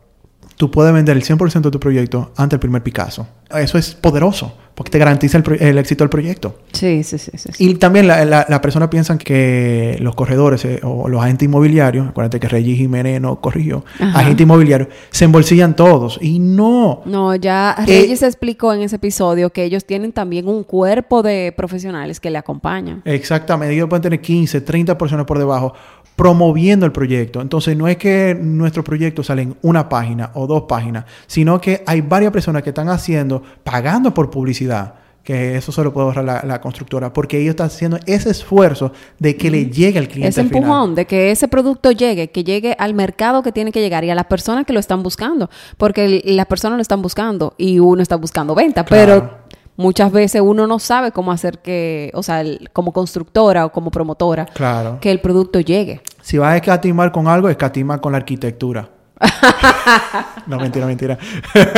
tú 0.56 0.70
puedes 0.70 0.92
vender 0.92 1.16
el 1.16 1.22
100% 1.22 1.60
de 1.60 1.70
tu 1.70 1.80
proyecto 1.80 2.32
ante 2.36 2.56
el 2.56 2.60
primer 2.60 2.82
Picasso. 2.82 3.26
Eso 3.50 3.78
es 3.78 3.94
poderoso 3.94 4.52
porque 4.76 4.90
te 4.90 4.98
garantiza 4.98 5.38
el, 5.38 5.78
éxito 5.78 6.04
del 6.04 6.10
proyecto. 6.10 6.58
Sí, 6.70 7.02
sí, 7.02 7.16
sí. 7.16 7.30
sí, 7.34 7.50
Y 7.58 7.76
también 7.76 8.06
la, 8.06 8.26
la, 8.26 8.60
persona 8.60 8.90
piensa 8.90 9.16
que 9.16 9.96
los 10.00 10.14
corredores 10.14 10.66
eh, 10.66 10.80
o 10.82 11.08
los 11.08 11.22
agentes 11.22 11.46
inmobiliarios, 11.46 12.06
acuérdate 12.06 12.38
que 12.38 12.46
Regis 12.46 12.76
Jiménez 12.76 13.18
no 13.18 13.40
corrigió, 13.40 13.86
agentes 13.98 14.44
inmobiliarios, 14.44 14.90
se 15.10 15.24
embolsillan 15.24 15.74
todos. 15.74 16.18
Y 16.20 16.40
no. 16.40 17.00
No, 17.06 17.34
ya 17.34 17.74
eh, 17.78 18.02
Regis 18.02 18.22
explicó 18.22 18.74
en 18.74 18.82
ese 18.82 18.96
episodio 18.96 19.48
que 19.48 19.64
ellos 19.64 19.86
tienen 19.86 20.12
también 20.12 20.46
un 20.46 20.62
cuerpo 20.62 21.22
de 21.22 21.54
profesionales 21.56 22.20
que 22.20 22.30
le 22.30 22.36
acompañan. 22.36 23.00
Exactamente. 23.06 23.74
Ellos 23.74 23.88
pueden 23.88 24.02
tener 24.02 24.20
15, 24.20 24.60
30 24.60 24.98
personas 24.98 25.24
por 25.24 25.38
debajo 25.38 25.72
promoviendo 26.16 26.87
el 26.87 26.92
proyecto. 26.92 27.40
Entonces 27.40 27.76
no 27.76 27.87
es 27.87 27.98
que 27.98 28.37
nuestro 28.40 28.83
proyecto 28.83 29.22
sale 29.22 29.42
en 29.42 29.57
una 29.62 29.88
página 29.88 30.31
o 30.35 30.46
dos 30.46 30.62
páginas, 30.62 31.05
sino 31.26 31.61
que 31.61 31.85
hay 31.87 32.00
varias 32.00 32.33
personas 32.33 32.62
que 32.62 32.70
están 32.70 32.88
haciendo, 32.88 33.42
pagando 33.62 34.12
por 34.12 34.31
publicidad, 34.31 34.94
que 35.22 35.57
eso 35.57 35.72
solo 35.72 35.92
puede 35.92 36.07
ahorrar 36.07 36.44
la, 36.44 36.61
constructora, 36.61 37.12
porque 37.12 37.38
ellos 37.38 37.50
están 37.50 37.66
haciendo 37.66 37.98
ese 38.07 38.31
esfuerzo 38.31 38.92
de 39.18 39.37
que 39.37 39.50
le 39.50 39.66
llegue 39.66 39.98
al 39.98 40.07
cliente. 40.07 40.29
Ese 40.29 40.40
empujón, 40.40 40.94
de 40.94 41.05
que 41.05 41.33
ese 41.33 41.48
producto 41.48 41.90
llegue, 41.90 42.31
que 42.31 42.44
llegue 42.44 42.76
al 42.79 42.94
mercado 42.94 43.42
que 43.42 43.50
tiene 43.50 43.72
que 43.72 43.81
llegar 43.81 44.05
y 44.05 44.11
a 44.11 44.14
las 44.14 44.26
personas 44.26 44.64
que 44.64 44.72
lo 44.72 44.79
están 44.79 45.02
buscando, 45.02 45.50
porque 45.79 46.22
las 46.24 46.46
personas 46.46 46.76
lo 46.76 46.83
están 46.83 47.02
buscando 47.02 47.55
y 47.59 47.81
uno 47.81 48.02
está 48.02 48.14
buscando 48.14 48.55
venta, 48.55 48.85
pero 48.85 49.45
muchas 49.76 50.12
veces 50.12 50.40
uno 50.40 50.66
no 50.66 50.78
sabe 50.78 51.12
cómo 51.12 51.32
hacer 51.32 51.58
que, 51.58 52.10
o 52.14 52.22
sea, 52.22 52.42
como 52.72 52.92
constructora 52.92 53.66
o 53.66 53.72
como 53.72 53.90
promotora, 53.90 54.46
claro. 54.46 54.98
que 55.00 55.10
el 55.10 55.20
producto 55.20 55.60
llegue. 55.60 56.00
Si 56.22 56.38
vas 56.38 56.52
a 56.52 56.56
escatimar 56.56 57.12
con 57.12 57.28
algo, 57.28 57.48
escatima 57.48 58.00
con 58.00 58.12
la 58.12 58.18
arquitectura. 58.18 58.88
no, 60.46 60.58
mentira, 60.58 60.86
mentira. 60.86 61.18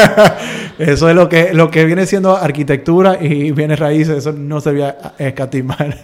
eso 0.78 1.08
es 1.08 1.14
lo 1.14 1.28
que, 1.28 1.54
lo 1.54 1.70
que 1.70 1.84
viene 1.84 2.06
siendo 2.06 2.37
arquitectura 2.37 3.22
y 3.22 3.52
viene 3.52 3.76
raíces, 3.76 4.18
eso 4.18 4.32
no 4.32 4.61
se 4.61 4.70
debía 4.70 4.96
escatimar. 5.18 5.96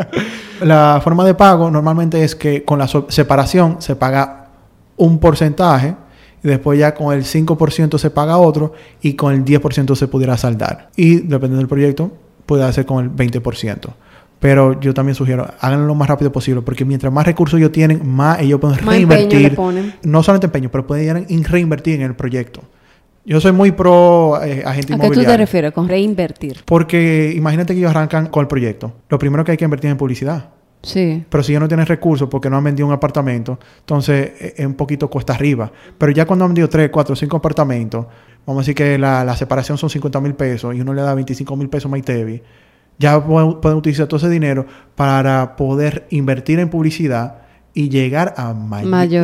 la 0.62 1.00
forma 1.02 1.24
de 1.24 1.34
pago 1.34 1.70
normalmente 1.70 2.24
es 2.24 2.34
que 2.34 2.64
con 2.64 2.78
la 2.78 2.88
separación 3.08 3.76
se 3.80 3.96
paga 3.96 4.48
un 4.96 5.18
porcentaje 5.18 5.96
y 6.42 6.48
después 6.48 6.78
ya 6.78 6.94
con 6.94 7.14
el 7.14 7.24
5% 7.24 7.98
se 7.98 8.10
paga 8.10 8.38
otro 8.38 8.72
y 9.02 9.14
con 9.14 9.34
el 9.34 9.44
10% 9.44 9.94
se 9.94 10.08
pudiera 10.08 10.36
saldar. 10.36 10.90
Y 10.96 11.16
dependiendo 11.16 11.58
del 11.58 11.68
proyecto, 11.68 12.12
puede 12.46 12.64
hacer 12.64 12.86
con 12.86 13.04
el 13.04 13.10
20%. 13.10 13.90
Pero 14.40 14.80
yo 14.80 14.94
también 14.94 15.14
sugiero, 15.14 15.46
háganlo 15.60 15.86
lo 15.86 15.94
más 15.94 16.08
rápido 16.08 16.32
posible, 16.32 16.62
porque 16.62 16.86
mientras 16.86 17.12
más 17.12 17.26
recursos 17.26 17.58
ellos 17.58 17.72
tienen, 17.72 18.08
más 18.08 18.40
ellos 18.40 18.58
pueden 18.58 18.78
reinvertir. 18.78 19.56
No 20.02 20.22
solamente 20.22 20.46
empeño, 20.46 20.70
pero 20.70 20.86
pueden 20.86 21.44
reinvertir 21.44 21.96
en 21.96 22.02
el 22.02 22.14
proyecto. 22.14 22.62
Yo 23.24 23.38
soy 23.38 23.52
muy 23.52 23.70
pro 23.70 24.42
eh, 24.42 24.62
agente 24.64 24.94
inmobiliario. 24.94 25.06
¿A 25.06 25.10
qué 25.10 25.26
tú 25.26 25.30
te 25.30 25.36
refieres 25.36 25.72
con 25.72 25.88
reinvertir? 25.88 26.62
Porque 26.64 27.32
imagínate 27.36 27.74
que 27.74 27.80
ellos 27.80 27.90
arrancan 27.90 28.28
con 28.28 28.40
el 28.40 28.48
proyecto. 28.48 28.94
Lo 29.10 29.18
primero 29.18 29.44
que 29.44 29.52
hay 29.52 29.56
que 29.58 29.64
invertir 29.64 29.88
es 29.88 29.92
en 29.92 29.98
publicidad. 29.98 30.48
Sí. 30.82 31.24
Pero 31.28 31.42
si 31.42 31.52
ya 31.52 31.60
no 31.60 31.68
tienes 31.68 31.88
recursos 31.88 32.28
porque 32.28 32.48
no 32.48 32.56
han 32.56 32.64
vendido 32.64 32.86
un 32.86 32.92
apartamento, 32.92 33.58
entonces 33.80 34.32
e, 34.40 34.54
es 34.56 34.66
un 34.66 34.74
poquito 34.74 35.08
cuesta 35.08 35.34
arriba. 35.34 35.70
Pero 35.98 36.12
ya 36.12 36.26
cuando 36.26 36.44
han 36.44 36.50
vendido 36.50 36.68
3, 36.68 36.90
4, 36.90 37.16
5 37.16 37.36
apartamentos, 37.36 38.06
vamos 38.46 38.60
a 38.60 38.62
decir 38.62 38.74
que 38.74 38.98
la, 38.98 39.36
separación 39.36 39.76
son 39.78 39.90
50 39.90 40.20
mil 40.20 40.34
pesos 40.34 40.74
y 40.74 40.80
uno 40.80 40.94
le 40.94 41.02
da 41.02 41.14
25 41.14 41.56
mil 41.56 41.68
pesos 41.68 41.86
a 41.86 41.88
Maitevi, 41.90 42.42
ya 42.98 43.24
pueden, 43.24 43.76
utilizar 43.76 44.06
todo 44.06 44.18
ese 44.18 44.28
dinero 44.28 44.66
para 44.94 45.56
poder 45.56 46.06
invertir 46.10 46.58
en 46.58 46.68
publicidad 46.68 47.38
y 47.72 47.88
llegar 47.88 48.34
a 48.36 48.54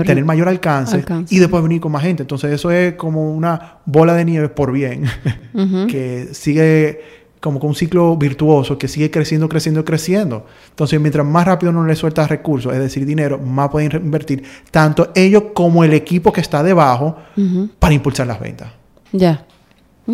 tener 0.04 0.24
mayor 0.24 0.48
alcance, 0.48 1.04
y 1.28 1.38
después 1.40 1.62
venir 1.62 1.80
con 1.80 1.92
más 1.92 2.02
gente. 2.02 2.22
Entonces 2.22 2.52
eso 2.52 2.70
es 2.70 2.94
como 2.94 3.34
una 3.34 3.78
bola 3.84 4.14
de 4.14 4.24
nieve 4.24 4.48
por 4.48 4.72
bien, 4.72 5.04
que 5.88 6.28
sigue 6.32 7.25
como 7.46 7.60
con 7.60 7.68
un 7.68 7.76
ciclo 7.76 8.16
virtuoso 8.16 8.76
que 8.76 8.88
sigue 8.88 9.08
creciendo, 9.08 9.48
creciendo, 9.48 9.84
creciendo. 9.84 10.46
Entonces, 10.68 11.00
mientras 11.00 11.24
más 11.24 11.46
rápido 11.46 11.70
uno 11.70 11.86
le 11.86 11.94
suelta 11.94 12.26
recursos, 12.26 12.72
es 12.72 12.80
decir, 12.80 13.06
dinero, 13.06 13.38
más 13.38 13.68
pueden 13.68 13.92
invertir 14.04 14.42
tanto 14.72 15.12
ellos 15.14 15.44
como 15.54 15.84
el 15.84 15.92
equipo 15.92 16.32
que 16.32 16.40
está 16.40 16.64
debajo 16.64 17.16
para 17.78 17.94
impulsar 17.94 18.26
las 18.26 18.40
ventas. 18.40 18.72
Ya. 19.12 19.46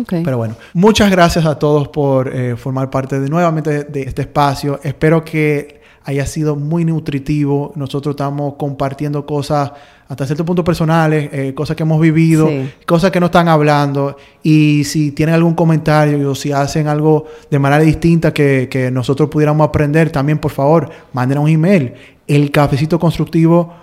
Pero 0.09 0.37
bueno, 0.37 0.55
muchas 0.73 1.09
gracias 1.09 1.47
a 1.47 1.57
todos 1.57 1.87
por 1.87 2.27
eh, 2.27 2.55
formar 2.55 2.91
parte 2.91 3.19
de 3.19 3.27
nuevamente 3.27 3.83
de 3.85 4.03
este 4.03 4.21
espacio. 4.21 4.79
Espero 4.83 5.25
que 5.25 5.81
haya 6.05 6.25
sido 6.25 6.55
muy 6.55 6.85
nutritivo. 6.85 7.71
Nosotros 7.75 8.13
estamos 8.13 8.55
compartiendo 8.55 9.25
cosas 9.25 9.71
hasta 10.07 10.25
cierto 10.25 10.45
punto 10.45 10.63
personales, 10.63 11.29
eh, 11.31 11.53
cosas 11.53 11.75
que 11.75 11.83
hemos 11.83 11.99
vivido, 11.99 12.49
cosas 12.85 13.11
que 13.11 13.19
no 13.19 13.27
están 13.27 13.47
hablando. 13.47 14.17
Y 14.43 14.83
si 14.83 15.11
tienen 15.11 15.35
algún 15.35 15.53
comentario 15.53 16.31
o 16.31 16.35
si 16.35 16.51
hacen 16.51 16.87
algo 16.87 17.25
de 17.49 17.59
manera 17.59 17.81
distinta 17.81 18.33
que, 18.33 18.89
nosotros 18.93 19.29
pudiéramos 19.29 19.67
aprender, 19.67 20.11
también 20.11 20.39
por 20.39 20.51
favor, 20.51 20.89
manden 21.13 21.37
un 21.37 21.49
email, 21.49 21.93
el 22.27 22.51
cafecito 22.51 22.99
constructivo 22.99 23.73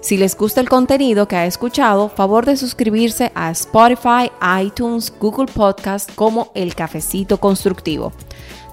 Si 0.00 0.16
les 0.16 0.34
gusta 0.34 0.62
el 0.62 0.70
contenido 0.70 1.28
que 1.28 1.36
ha 1.36 1.44
escuchado, 1.44 2.08
favor 2.08 2.46
de 2.46 2.56
suscribirse 2.56 3.30
a 3.34 3.50
Spotify, 3.50 4.32
iTunes, 4.62 5.12
Google 5.20 5.52
Podcast 5.52 6.10
como 6.14 6.50
El 6.54 6.74
Cafecito 6.74 7.38
Constructivo. 7.38 8.14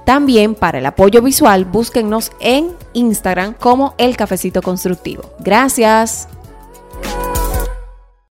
También 0.06 0.56
para 0.56 0.78
el 0.78 0.86
apoyo 0.86 1.22
visual, 1.22 1.66
búsquennos 1.66 2.32
en 2.40 2.74
Instagram 2.94 3.56
como 3.56 3.94
El 3.98 4.16
Cafecito 4.16 4.62
Constructivo. 4.62 5.24
Gracias. 5.40 6.30